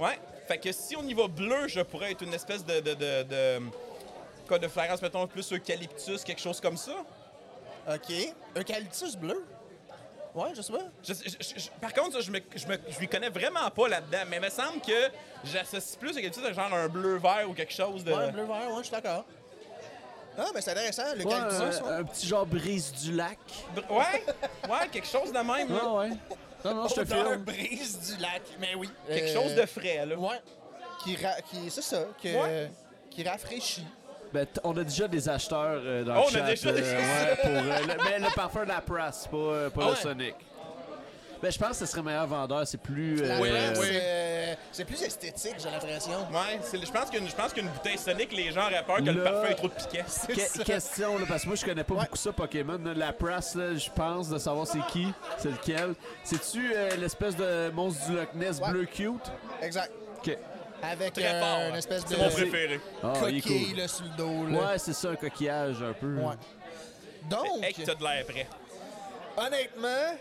ouais. 0.00 0.18
Fait 0.48 0.58
que 0.58 0.72
si 0.72 0.96
on 0.96 1.04
y 1.04 1.14
va 1.14 1.28
bleu, 1.28 1.68
je 1.68 1.80
pourrais 1.82 2.12
être 2.12 2.22
une 2.22 2.34
espèce 2.34 2.64
de. 2.64 2.80
de, 2.80 2.94
de, 2.94 3.22
de- 3.22 3.60
quoi, 4.48 4.58
de 4.58 4.66
flagrance, 4.66 5.02
mettons, 5.02 5.26
plus 5.28 5.52
eucalyptus, 5.52 6.24
quelque 6.24 6.40
chose 6.40 6.60
comme 6.60 6.76
ça. 6.76 7.04
OK. 7.88 8.34
Eucalyptus 8.56 9.16
bleu? 9.16 9.44
Ouais, 10.38 10.50
je 10.54 10.62
sais 10.62 10.72
pas. 10.72 10.78
Je- 11.02 11.12
je- 11.14 11.60
je- 11.60 11.70
par 11.80 11.92
contre, 11.92 12.20
je, 12.20 12.30
me, 12.30 12.38
je, 12.54 12.66
me, 12.66 12.76
je 12.88 12.98
lui 12.98 13.08
connais 13.08 13.28
vraiment 13.30 13.68
pas 13.70 13.88
là-dedans, 13.88 14.18
mais 14.28 14.36
il 14.36 14.42
me 14.42 14.50
semble 14.50 14.80
que 14.80 15.08
j'associe 15.44 15.96
plus 15.98 16.16
à 16.16 16.52
genre 16.52 16.72
un 16.72 16.88
bleu-vert 16.88 17.46
ou 17.48 17.54
quelque 17.54 17.72
chose 17.72 18.04
de. 18.04 18.12
Ouais, 18.12 18.30
bleu 18.30 18.44
vert, 18.44 18.68
ouais, 18.70 18.78
je 18.78 18.82
suis 18.84 18.92
d'accord. 18.92 19.24
Ah, 20.40 20.46
mais 20.54 20.60
c'est 20.60 20.70
intéressant, 20.70 21.02
Ouais, 21.10 21.16
l'eucalyptus. 21.16 21.80
un, 21.84 21.98
un 21.98 22.04
petit 22.04 22.26
genre 22.28 22.46
brise 22.46 22.92
du 22.92 23.12
lac. 23.12 23.38
Br- 23.74 23.90
Ouais, 23.92 24.24
ouais, 24.70 24.88
quelque 24.92 25.08
chose 25.08 25.32
de 25.32 25.38
même. 25.38 25.68
là. 25.72 25.80
Ah 25.82 25.92
ouais. 25.94 26.10
Non, 26.64 26.74
non, 26.74 26.88
je 26.88 26.94
te 26.94 27.04
filme. 27.04 27.36
brise 27.44 27.98
du 28.14 28.22
lac. 28.22 28.42
Mais 28.60 28.74
oui. 28.76 28.88
Quelque 29.08 29.36
Euh, 29.36 29.42
chose 29.42 29.54
de 29.56 29.66
frais, 29.66 30.06
là. 30.06 30.14
Ouais. 30.16 30.40
Qui, 31.02 31.16
ra- 31.16 31.40
qui 31.42 31.68
c'est 31.70 31.82
ça, 31.82 32.04
que- 32.22 32.28
Ouais. 32.40 32.70
qui 33.10 33.24
rafraîchit. 33.28 33.86
Ben, 34.32 34.46
on 34.64 34.76
a 34.76 34.84
déjà 34.84 35.08
des 35.08 35.28
acheteurs 35.28 35.80
euh, 35.82 36.04
dans 36.04 36.22
Oh, 36.22 36.26
le 36.32 36.40
on 36.40 36.44
a 36.44 36.54
chat. 36.54 36.70
déjà 36.70 36.72
des- 36.72 36.82
ouais, 36.82 37.36
pour, 37.40 37.50
euh, 37.50 37.62
le, 37.80 38.04
mais 38.04 38.18
le 38.18 38.34
parfum 38.34 38.64
de 38.64 38.68
la 38.68 38.80
presse, 38.80 39.26
pas, 39.30 39.36
euh, 39.36 39.70
pas 39.70 39.80
Ah 39.82 39.86
le 39.86 39.90
ouais. 39.92 39.96
Sonic. 40.02 40.34
Ben, 41.40 41.52
je 41.52 41.58
pense 41.58 41.68
que 41.68 41.74
ce 41.76 41.86
serait 41.86 42.02
meilleur 42.02 42.26
vendeur. 42.26 42.66
C'est 42.66 42.80
plus. 42.82 43.22
Euh, 43.22 43.38
Oui, 43.40 43.48
oui. 43.78 43.86
euh, 43.92 44.54
c'est 44.72 44.84
plus 44.84 45.00
esthétique, 45.00 45.54
j'ai 45.58 45.70
l'impression. 45.70 46.10
Ouais, 46.32 46.58
je 46.72 46.90
pense 46.90 47.10
qu'une 47.10 47.28
je 47.28 47.34
pense 47.34 47.52
qu'une 47.52 47.68
bouteille 47.68 47.96
Sonic, 47.96 48.32
les 48.32 48.50
gens 48.50 48.62
auraient 48.66 48.82
peur 48.84 48.96
que 48.96 49.02
le 49.04 49.22
parfum 49.22 49.44
ait 49.48 49.54
trop 49.54 49.68
de 49.68 49.72
que- 49.74 50.10
ça. 50.10 50.62
question, 50.64 51.16
là, 51.16 51.24
parce 51.28 51.42
que 51.44 51.46
moi, 51.46 51.56
je 51.56 51.64
connais 51.64 51.84
pas 51.84 51.94
Ouais. 51.94 52.00
beaucoup 52.02 52.16
ça, 52.16 52.32
Pokémon. 52.32 52.80
là. 52.84 52.92
La 52.92 53.12
presse, 53.12 53.54
là, 53.54 53.72
je 53.76 53.88
pense, 53.88 54.28
de 54.28 54.36
savoir 54.38 54.66
c'est 54.66 54.84
qui, 54.90 55.06
c'est 55.38 55.50
lequel. 55.52 55.94
C'est-tu 56.24 56.72
euh, 56.74 56.96
l'espèce 56.96 57.36
de 57.36 57.70
monstre 57.70 58.04
du 58.08 58.16
Loch 58.16 58.34
Ness 58.34 58.58
Ouais. 58.58 58.70
bleu 58.72 58.84
cute? 58.86 59.30
Une 59.62 59.68
Ok. 60.18 60.36
Avec 60.82 61.12
Très 61.14 61.26
euh, 61.26 61.40
fort. 61.40 61.68
une 61.70 61.74
espèce 61.76 62.04
de 62.04 62.14
C'est 62.14 62.22
mon 62.22 62.30
préféré. 62.30 62.80
Ah, 63.02 63.12
il 63.28 63.38
est 63.38 63.40
coquille 63.40 63.66
cool. 63.70 63.76
là, 63.78 63.88
sur 63.88 64.04
le 64.04 64.10
dos. 64.16 64.46
Là. 64.46 64.58
Ouais, 64.72 64.78
c'est 64.78 64.92
ça, 64.92 65.08
un 65.10 65.16
coquillage 65.16 65.82
un 65.82 65.92
peu. 65.92 66.14
Ouais. 66.16 66.34
Donc, 67.28 67.62
Hey, 67.64 67.74
que 67.74 67.82
t'as 67.82 67.94
de 67.94 68.02
l'air 68.04 68.24
prêt. 68.26 68.46
honnêtement, 69.36 70.16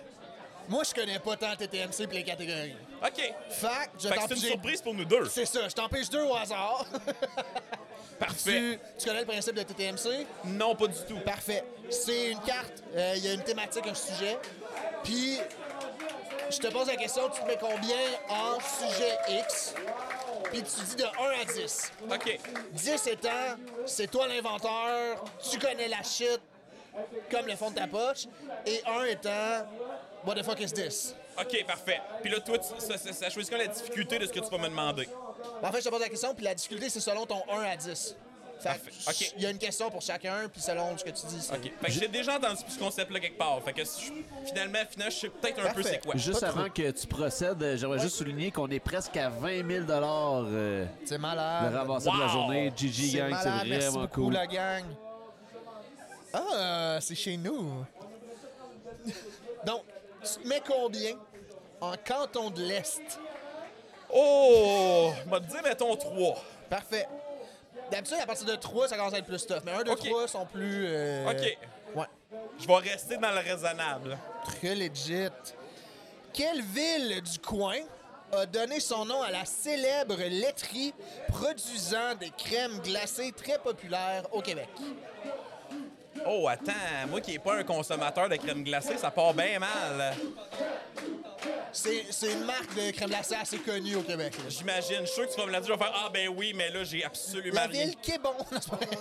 moi, 0.67 0.83
je 0.83 0.93
connais 0.93 1.19
pas 1.19 1.35
tant 1.37 1.55
TTMC 1.55 2.01
et 2.03 2.07
les 2.15 2.23
catégories. 2.23 2.75
OK. 3.03 3.33
Fact, 3.51 3.91
je 3.99 4.07
Fait 4.07 4.15
que 4.15 4.19
t'en 4.19 4.27
c'est 4.27 4.33
une 4.35 4.41
surprise 4.41 4.81
pour 4.81 4.93
nous 4.93 5.05
deux. 5.05 5.25
C'est 5.29 5.45
ça, 5.45 5.69
je 5.69 5.73
t'en 5.73 5.87
pêche 5.87 6.09
deux 6.09 6.23
au 6.23 6.35
hasard. 6.35 6.85
Parfait. 8.19 8.51
tu, 8.59 8.79
tu 8.97 9.05
connais 9.07 9.19
le 9.21 9.27
principe 9.27 9.53
de 9.55 9.61
TTMC? 9.61 10.25
Non, 10.45 10.75
pas 10.75 10.87
du 10.87 10.97
tout. 11.07 11.19
Parfait. 11.19 11.63
C'est 11.91 12.31
une 12.31 12.39
carte, 12.39 12.83
euh, 12.95 13.13
il 13.15 13.23
y 13.23 13.27
a 13.29 13.33
une 13.33 13.43
thématique, 13.43 13.85
un 13.85 13.93
sujet. 13.93 14.39
Puis, 15.03 15.37
je 16.49 16.57
te 16.60 16.67
pose 16.67 16.88
la 16.88 16.95
question, 16.95 17.29
tu 17.29 17.41
te 17.41 17.47
mets 17.47 17.57
combien 17.60 17.97
en 18.29 18.57
sujet 18.60 19.17
X? 19.29 19.73
Puis 20.51 20.63
tu 20.63 20.81
dis 20.86 20.95
de 20.95 21.03
1 21.03 21.41
à 21.41 21.45
10. 21.45 21.91
OK. 22.12 22.39
10 22.73 23.07
étant, 23.07 23.29
c'est 23.86 24.10
toi 24.10 24.27
l'inventeur, 24.27 25.23
tu 25.49 25.60
connais 25.60 25.88
la 25.88 26.01
shit, 26.03 26.39
comme 27.29 27.47
le 27.47 27.55
fond 27.55 27.69
de 27.71 27.75
ta 27.75 27.88
poche. 27.88 28.25
Et 28.65 28.81
1 28.86 29.03
étant, 29.05 29.65
what 30.25 30.36
the 30.36 30.43
fuck 30.43 30.60
is 30.60 30.71
this? 30.71 31.15
OK, 31.39 31.65
parfait. 31.65 32.01
Puis 32.21 32.31
là, 32.31 32.39
toi, 32.39 32.57
tu- 32.57 32.67
ça, 32.83 32.97
ça, 32.97 33.13
ça 33.13 33.29
choisit 33.29 33.51
quand 33.51 33.60
la 33.60 33.67
difficulté 33.67 34.17
de 34.17 34.25
ce 34.25 34.31
que 34.31 34.39
tu 34.39 34.49
vas 34.49 34.57
me 34.57 34.69
demander? 34.69 35.07
En 35.62 35.71
fait, 35.71 35.79
je 35.81 35.86
te 35.86 35.89
pose 35.89 36.01
la 36.01 36.10
question, 36.10 36.33
puis 36.33 36.43
la 36.45 36.55
difficulté, 36.55 36.89
c'est 36.89 36.99
selon 36.99 37.25
ton 37.25 37.43
1 37.51 37.62
à 37.63 37.75
10. 37.75 38.15
Fait 38.59 38.69
Parfait. 38.69 38.89
que 38.91 39.09
OK. 39.11 39.33
Il 39.37 39.43
y 39.43 39.45
a 39.45 39.49
une 39.51 39.57
question 39.59 39.89
pour 39.91 40.01
chacun, 40.01 40.49
puis 40.51 40.59
selon 40.61 40.97
ce 40.97 41.03
que 41.03 41.11
tu 41.11 41.25
dis. 41.27 41.39
c'est- 41.41 41.53
OK. 41.55 41.71
Fait 41.79 41.85
que 41.87 41.91
j'ai 41.91 42.07
déjà 42.07 42.37
entendu 42.37 42.59
ce 42.67 42.79
concept-là 42.79 43.19
quelque 43.19 43.37
part. 43.37 43.61
Fait 43.63 43.73
que 43.73 43.83
je- 43.83 44.47
finalement, 44.47 44.79
finalement, 44.89 45.11
je 45.11 45.15
sais 45.19 45.29
peut-être 45.29 45.59
un 45.65 45.73
peu 45.73 45.83
c'est 45.83 46.03
quoi. 46.03 46.15
Juste 46.15 46.39
Pas 46.41 46.47
avant 46.47 46.61
trop. 46.61 46.69
que 46.73 46.91
tu 46.91 47.07
procèdes, 47.07 47.61
euh, 47.61 47.77
j'aimerais 47.77 47.99
juste 47.99 48.15
souligner 48.15 48.49
qu'on 48.51 48.69
est 48.69 48.79
presque 48.79 49.15
à 49.17 49.29
20 49.29 49.63
000 49.67 49.85
euh, 49.91 50.85
C'est 51.05 51.15
le 51.15 51.19
malade. 51.19 51.73
ramassé 51.73 52.09
de 52.09 52.17
la 52.17 52.25
Wow! 52.25 52.31
journée. 52.31 52.71
GG 52.75 53.11
C'est 53.11 53.17
Gang, 53.19 53.35
c'est 53.41 53.49
merci 53.49 53.69
vraiment 53.69 54.01
beaucoup, 54.01 54.23
cool. 54.23 54.33
la 54.33 54.47
gang. 54.47 54.83
Ah, 56.33 56.97
c'est 57.01 57.15
chez 57.15 57.37
nous. 57.37 57.85
Donc, 59.65 59.83
tu 60.23 60.41
te 60.43 60.47
mets 60.47 60.61
combien 60.67 61.15
en 61.79 61.93
canton 62.05 62.49
de 62.49 62.61
l'Est? 62.63 63.19
Oh! 64.13 65.11
On 65.25 65.29
va 65.29 65.39
te 65.39 65.45
dire, 65.45 65.61
mettons 65.63 65.95
3. 65.95 66.43
Parfait. 66.69 67.07
D'habitude, 67.91 68.17
à 68.21 68.26
partir 68.26 68.45
de 68.45 68.56
3, 68.56 68.88
ça 68.89 68.97
commence 68.97 69.13
à 69.13 69.17
être 69.19 69.26
plus 69.26 69.45
tough. 69.45 69.62
Mais 69.65 69.71
1, 69.71 69.84
2, 69.84 69.91
Ok. 69.91 70.00
3 70.10 70.28
sont 70.28 70.45
plus... 70.45 70.86
euh, 70.88 71.30
OK. 71.32 71.58
Ouais. 71.95 72.06
Je 72.60 72.67
vais 72.67 72.76
rester 72.91 73.17
dans 73.17 73.32
le 73.32 73.39
raisonnable. 73.39 74.17
Très 74.43 74.76
legit. 74.76 75.30
Quelle 76.34 76.62
ville 76.62 77.21
du 77.21 77.39
coin 77.39 77.78
a 78.34 78.45
donné 78.45 78.80
son 78.82 79.06
nom 79.06 79.21
à 79.21 79.32
la 79.32 79.45
célèbre 79.45 80.17
laiterie 80.17 80.93
produisant 81.30 82.15
des 82.19 82.32
crèmes 82.38 82.78
glacées 82.80 83.32
très 83.32 83.58
populaires 83.58 84.23
au 84.34 84.41
Québec? 84.41 84.67
Oh, 86.25 86.47
attends. 86.47 86.71
Moi 87.10 87.21
qui 87.21 87.32
n'ai 87.32 87.39
pas 87.39 87.56
un 87.56 87.63
consommateur 87.63 88.30
de 88.30 88.36
crème 88.36 88.63
glacée, 88.63 88.97
ça 88.97 89.12
part 89.12 89.34
bien 89.34 89.60
mal. 89.60 90.13
C'est 91.71 92.32
une 92.32 92.45
marque 92.45 92.73
de 92.75 92.91
crème 92.91 93.10
glacée 93.10 93.36
assez 93.36 93.58
connue 93.60 93.95
au 93.95 94.01
Québec. 94.01 94.34
là. 94.38 94.43
J'imagine. 94.49 95.01
Je 95.01 95.06
suis 95.06 95.13
sûr 95.15 95.27
que 95.27 95.34
tu 95.34 95.39
vas 95.39 95.45
me 95.45 95.51
la 95.51 95.62
dire. 95.62 95.73
Je 95.73 95.80
vais 95.80 95.86
faire 95.86 95.93
Ah, 96.06 96.10
ben 96.12 96.30
oui, 96.30 96.53
mais 96.56 96.69
là, 96.71 96.84
j'ai 96.84 97.03
absolument 97.03 97.56
La 97.62 97.67
rien. 97.67 97.86
ville 97.86 97.95
qui 98.01 98.12
est 98.12 98.17
bon. 98.17 98.34
Non, 98.51 98.60
c'est 98.60 98.69
pas 98.69 98.77
vrai. 98.77 98.97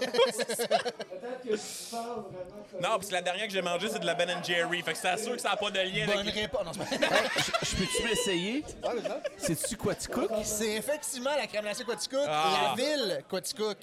Non, 2.80 2.88
parce 2.90 3.06
que 3.08 3.12
la 3.12 3.22
dernière 3.22 3.46
que 3.46 3.52
j'ai 3.52 3.62
mangée, 3.62 3.88
c'est 3.90 3.98
de 4.00 4.06
la 4.06 4.14
Ben 4.14 4.28
Jerry. 4.44 4.82
Fait 4.82 4.92
que 4.92 4.98
c'est 4.98 5.16
sûr 5.18 5.32
que 5.32 5.40
ça 5.40 5.50
n'a 5.50 5.56
pas 5.56 5.70
de 5.70 5.78
lien 5.80 6.06
Bonne 6.06 6.18
avec. 6.18 6.34
réponse. 6.34 6.64
Non, 6.64 6.72
c'est 6.90 6.98
pas 7.00 7.06
vrai. 7.16 7.24
Je 7.62 7.76
peux-tu 7.76 8.02
m'essayer? 8.04 8.64
C'est-tu 9.38 9.76
Quaticook? 9.76 10.30
C'est 10.44 10.74
effectivement 10.74 11.34
la 11.36 11.46
crème 11.46 11.62
glacée 11.62 11.84
Quaticook, 11.84 12.26
Ah. 12.28 12.74
la 12.76 12.82
ville 12.84 13.24
Quaticook, 13.28 13.78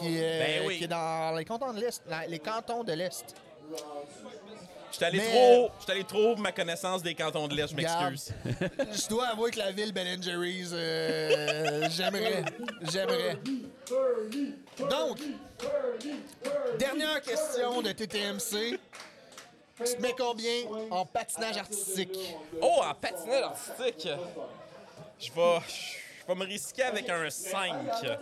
qui, 0.00 0.16
est- 0.18 0.38
Ben 0.60 0.66
oui. 0.66 0.78
qui 0.78 0.84
est 0.84 0.88
dans 0.88 1.34
les 1.36 1.44
cantons 1.44 1.72
de 1.72 1.80
l'Est. 1.80 2.02
Les 2.28 2.38
cantons 2.38 2.84
de 2.84 2.92
l'Est. 2.92 3.34
Je 4.90 4.96
suis 4.96 5.04
allé 5.06 5.18
trop. 5.18 5.70
Je 5.78 5.82
suis 5.82 5.92
allé 5.92 6.04
trop 6.04 6.36
ma 6.36 6.52
connaissance 6.52 7.02
des 7.02 7.14
cantons 7.16 7.48
de 7.48 7.54
l'Est, 7.56 7.68
je 7.70 7.74
m'excuse. 7.74 8.32
Je 8.44 9.08
dois 9.08 9.26
avouer 9.28 9.50
que 9.50 9.58
la 9.58 9.72
ville 9.72 9.92
Ben 9.92 10.22
Jerry's, 10.22 10.70
euh, 10.72 11.88
j'aimerais. 11.90 12.44
J'aimerais. 12.92 13.38
Donc, 14.78 15.18
dernière 16.78 17.20
question 17.22 17.82
de 17.82 17.90
TTMC. 17.92 18.78
Tu 19.76 19.94
te 19.96 20.00
mets 20.00 20.14
combien 20.16 20.62
en 20.92 21.04
patinage 21.04 21.56
artistique? 21.56 22.16
Oh, 22.62 22.80
en 22.88 22.94
patinage 22.94 23.42
artistique. 23.42 24.08
Je 25.18 25.32
vais. 25.32 25.58
Je 26.26 26.32
vais 26.32 26.38
me 26.38 26.46
risquer 26.46 26.84
avec 26.84 27.08
un 27.10 27.28
5. 27.28 27.74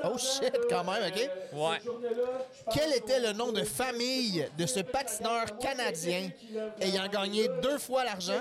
Oh 0.05 0.19
shit, 0.19 0.53
quand 0.69 0.85
même, 0.85 1.13
OK? 1.13 1.31
Ouais. 1.53 1.81
Quel 2.73 2.93
était 2.95 3.21
le 3.21 3.33
nom 3.33 3.53
de 3.53 3.63
famille 3.63 4.49
de 4.59 4.67
ce 4.67 4.81
patineur 4.81 5.57
canadien 5.59 6.31
ayant 6.81 7.07
gagné 7.07 7.49
deux 7.63 7.79
fois 7.79 8.05
l'argent 8.05 8.41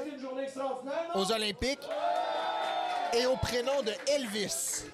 aux 1.13 1.31
Olympiques 1.31 1.87
et 3.13 3.25
au 3.27 3.35
prénom 3.37 3.83
de 3.83 3.91
Elvis? 4.07 4.85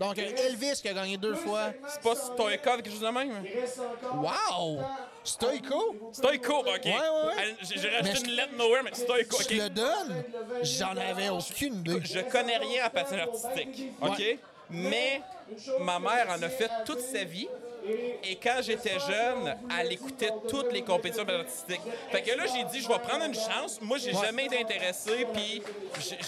Donc, 0.00 0.18
Elvis 0.18 0.80
qui 0.80 0.88
a 0.88 0.94
gagné 0.94 1.16
deux 1.16 1.34
fois. 1.34 1.72
C'est 1.86 2.02
pas 2.02 2.16
Stoikov, 2.16 2.76
quelque 2.76 2.90
chose 2.90 3.00
de 3.00 3.08
même? 3.08 3.44
Wow! 4.14 4.80
Stoico? 5.22 6.10
Stoikov, 6.12 6.66
OK. 6.66 6.84
Ouais, 6.84 6.92
ouais, 6.92 7.36
ouais. 7.36 7.56
J'ai 7.62 7.78
je- 7.78 8.24
une 8.24 8.30
lettre 8.32 8.54
nowhere, 8.56 8.82
mais 8.82 8.94
Stoikov, 8.94 9.40
Je 9.42 9.46
OK. 9.46 9.50
le 9.62 9.68
donne? 9.70 10.24
J'en 10.62 10.96
avais 10.96 11.28
aucune 11.28 11.74
idée. 11.80 12.00
Je 12.04 12.20
connais 12.20 12.56
rien 12.56 12.84
à 12.84 12.90
patinage 12.90 13.28
artistique, 13.28 13.92
OK? 14.02 14.38
Mais 14.70 15.20
ma 15.80 15.98
mère 15.98 16.28
en 16.30 16.42
a 16.42 16.48
fait 16.48 16.70
toute 16.86 17.00
sa 17.00 17.24
vie. 17.24 17.48
Et 18.24 18.36
quand 18.36 18.60
j'étais 18.62 18.98
jeune, 18.98 19.56
elle 19.78 19.92
écoutait 19.92 20.30
toutes 20.48 20.72
les 20.72 20.82
compétitions 20.82 21.24
de 21.24 21.28
patinage 21.30 21.46
artistique. 21.46 21.80
Fait 22.10 22.22
que 22.22 22.36
là, 22.36 22.44
j'ai 22.46 22.64
dit, 22.64 22.80
je 22.82 22.88
vais 22.88 22.98
prendre 22.98 23.24
une 23.24 23.34
chance. 23.34 23.78
Moi, 23.80 23.98
j'ai 23.98 24.14
Ouais. 24.14 24.24
jamais 24.26 24.46
été 24.46 24.60
intéressé, 24.60 25.26
puis 25.32 25.62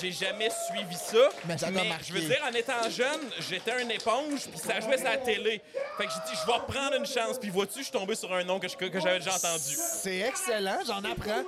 j'ai- 0.00 0.12
jamais 0.12 0.48
suivi 0.68 0.94
ça. 0.96 1.28
Mais 1.44 1.58
ça 1.58 1.70
marqué. 1.70 2.04
je 2.04 2.12
veux 2.14 2.20
dire, 2.20 2.40
en 2.48 2.52
étant 2.54 2.88
jeune, 2.90 3.30
j'étais 3.48 3.72
un 3.72 3.88
éponge, 3.88 4.46
puis 4.48 4.58
ça 4.58 4.80
jouait 4.80 4.96
sur 4.98 5.06
la 5.08 5.16
télé. 5.18 5.60
Fait 5.98 6.06
que 6.06 6.10
j'ai 6.12 6.32
dit, 6.32 6.38
je 6.40 6.46
vais 6.46 6.58
prendre 6.66 6.94
une 6.96 7.06
chance. 7.06 7.38
Puis 7.38 7.50
vois-tu, 7.50 7.78
je 7.78 7.82
suis 7.84 7.92
tombé 7.92 8.14
sur 8.14 8.32
un 8.32 8.44
nom 8.44 8.58
que 8.58 8.66
j'avais 8.68 9.18
déjà 9.18 9.34
entendu. 9.34 9.76
C'est 9.76 10.18
excellent, 10.20 10.78
j'en 10.86 10.98
apprends. 11.04 11.42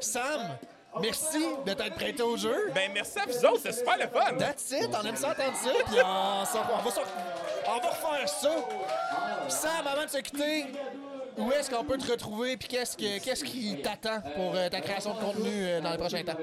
Sam, 0.00 0.56
merci 1.00 1.44
de 1.66 1.72
t'être 1.72 1.94
prêté 1.94 2.22
au 2.22 2.36
jeu. 2.36 2.70
Ben 2.74 2.90
merci 2.92 3.18
à 3.18 3.26
vous 3.26 3.44
autres, 3.46 3.60
c'est 3.64 3.72
super 3.72 3.96
le 3.96 4.08
fun. 4.08 4.34
That's 4.38 4.70
it, 4.72 4.88
on 4.92 5.06
aime 5.06 5.16
ça 5.16 5.30
entendre 5.30 5.56
ça, 5.56 5.70
puis 5.86 5.96
on, 6.04 6.44
s'en- 6.44 6.66
on 6.72 6.82
va, 6.82 6.90
s'en- 6.90 7.02
on 7.66 7.78
va 7.80 7.88
refaire 7.90 8.28
ça. 8.28 8.50
Sam, 9.48 9.86
avant 9.86 10.04
de 10.04 10.10
se 10.10 10.18
quitter, 10.18 10.66
où 11.36 11.50
est-ce 11.52 11.70
qu'on 11.70 11.84
peut 11.84 11.98
te 11.98 12.10
retrouver 12.10 12.56
puis 12.56 12.68
qu'est-ce, 12.68 12.96
que, 12.96 13.22
qu'est-ce 13.22 13.44
qui 13.44 13.76
t'attend 13.82 14.20
pour 14.36 14.54
euh, 14.54 14.68
ta 14.68 14.80
création 14.80 15.14
de 15.14 15.20
contenu 15.20 15.50
euh, 15.50 15.80
dans 15.80 15.90
les 15.90 15.98
prochains 15.98 16.22
temps? 16.22 16.36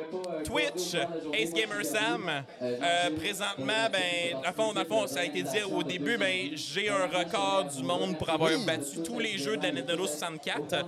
Twitch, 0.44 0.96
Ace 1.34 1.54
Gamer 1.54 1.86
Sam. 1.86 2.30
Euh, 2.62 3.10
présentement, 3.16 3.90
ben, 3.92 4.38
le 4.46 4.52
fond, 4.52 4.74
dans 4.74 4.82
le 4.82 4.86
fond, 4.86 5.08
ça 5.08 5.22
a 5.22 5.24
été 5.24 5.44
dit 5.44 5.64
au 5.64 5.84
début, 5.84 6.18
ben, 6.18 6.52
j'ai 6.56 6.90
un 6.90 7.08
record 7.08 7.66
du 7.66 7.84
monde 7.84 8.18
pour 8.18 8.30
avoir 8.30 8.52
battu 8.66 9.02
tous 9.04 9.20
les 9.20 9.38
jeux 9.38 9.56
de 9.58 9.64
la 9.64 9.72
Nintendo 9.72 10.06
64. 10.06 10.86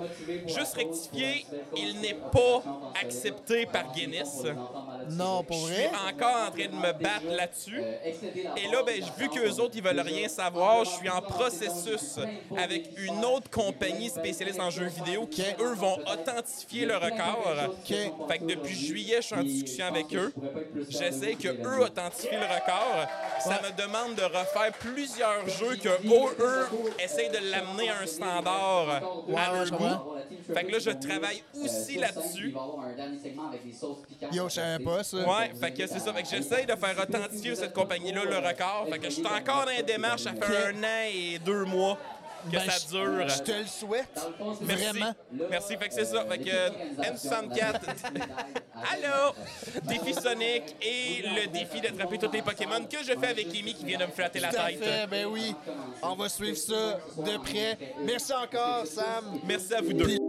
Juste 0.47 0.75
rectifier, 0.75 1.45
il 1.77 1.99
n'est 2.01 2.17
pas 2.31 2.63
accepté 3.01 3.65
par 3.65 3.91
Guinness. 3.93 4.43
Non, 5.11 5.43
pour 5.43 5.57
Je 5.67 5.73
suis 5.73 5.83
vrai? 5.83 5.91
encore 6.13 6.47
en 6.47 6.51
train 6.51 6.67
de 6.67 6.75
me 6.75 6.93
battre 6.93 7.25
là-dessus. 7.29 7.81
Et 8.57 8.67
là, 8.71 8.83
ben, 8.85 9.01
vu 9.17 9.29
qu'eux 9.29 9.51
autres, 9.61 9.73
ils 9.75 9.83
veulent 9.83 9.99
rien 9.99 10.27
savoir, 10.27 10.85
je 10.85 10.91
suis 10.91 11.09
en 11.09 11.21
processus 11.21 12.17
avec 12.57 12.89
une 12.97 13.23
autre 13.25 13.49
compagnie 13.49 14.09
spécialiste 14.09 14.59
en 14.59 14.69
jeux 14.69 14.87
vidéo 14.87 15.25
qui, 15.27 15.43
eux, 15.59 15.73
vont 15.73 15.97
authentifier 16.11 16.85
le 16.85 16.95
record. 16.95 17.53
Fait 18.27 18.37
que 18.39 18.45
depuis 18.45 18.75
juillet, 18.75 19.17
je 19.17 19.27
suis 19.27 19.35
en 19.35 19.43
discussion 19.43 19.85
avec 19.87 20.13
eux. 20.15 20.33
J'essaie 20.89 21.35
que 21.35 21.47
eux 21.49 21.81
authentifient 21.83 22.29
le 22.35 22.45
record. 22.45 23.07
Ça 23.39 23.59
me 23.63 23.81
demande 23.81 24.15
de 24.15 24.23
refaire 24.23 24.71
plusieurs 24.79 25.47
jeux 25.47 25.75
que 25.75 25.89
eux, 25.89 26.35
eux 26.39 26.67
essayent 27.03 27.29
de 27.29 27.51
l'amener 27.51 27.89
à 27.89 27.99
un 28.03 28.05
standard 28.05 29.01
à 29.35 29.53
leur 29.53 29.69
goût. 29.71 30.13
Fait 30.53 30.63
que 30.65 30.71
là, 30.71 30.79
je 30.79 30.89
travaille 30.91 31.43
aussi 31.61 31.97
là-dessus. 31.97 32.53
Yo, 34.31 34.49
je 34.49 34.53
savais 34.53 34.83
pas 34.83 35.03
ça. 35.03 35.17
Ouais, 35.17 35.51
fait 35.59 35.71
que 35.73 35.87
c'est 35.87 35.99
ça. 35.99 36.13
Fait 36.13 36.23
que 36.23 36.29
j'essaye 36.29 36.65
de 36.65 36.75
faire 36.75 36.95
authentifier 37.01 37.55
cette 37.55 37.73
compagnie-là 37.73 38.25
le 38.25 38.37
record. 38.37 38.87
Fait 38.89 38.99
que 38.99 39.05
je 39.05 39.11
suis 39.11 39.25
encore 39.25 39.65
dans 39.65 39.71
les 39.75 39.83
démarches. 39.83 40.23
Ça 40.23 40.33
fait 40.33 40.67
un 40.67 40.83
an 40.83 41.07
et 41.11 41.39
deux 41.39 41.65
mois 41.65 41.97
que 42.51 42.55
Ben, 42.57 42.69
ça 42.69 42.77
je- 42.79 42.91
dure. 42.97 43.29
Je 43.29 43.41
te 43.43 43.51
le 43.51 43.65
souhaite. 43.67 44.19
Merci. 44.61 44.83
Vraiment. 44.83 45.13
Merci. 45.49 45.77
Fait 45.77 45.87
que 45.89 45.93
c'est 45.93 46.05
ça. 46.05 46.25
Fait 46.25 46.37
que 46.39 46.49
euh, 46.49 46.69
N64. 46.99 47.79
Allô? 48.91 49.33
Défi 49.83 50.13
Sonic 50.13 50.75
et 50.81 51.21
le 51.23 51.47
défi 51.47 51.81
d'attraper 51.81 52.17
tous 52.17 52.31
les 52.31 52.41
Pokémon 52.41 52.83
que 52.85 52.97
je 52.99 53.17
fais 53.19 53.27
avec 53.27 53.47
Amy 53.47 53.73
qui 53.73 53.85
vient 53.85 53.99
de 53.99 54.05
me 54.05 54.11
flatter 54.11 54.39
la 54.39 54.49
Tout 54.49 54.57
à 54.59 54.65
tête. 54.69 54.83
fait, 54.83 55.07
ben 55.07 55.25
oui. 55.27 55.55
On 56.01 56.15
va 56.15 56.29
suivre 56.29 56.57
ça 56.57 56.99
de 57.17 57.37
près. 57.37 57.77
Merci 58.03 58.33
encore, 58.33 58.85
Sam. 58.85 59.39
Merci 59.45 59.73
à 59.73 59.81
vous 59.81 59.93
deux. 59.93 60.05
Puis- 60.05 60.19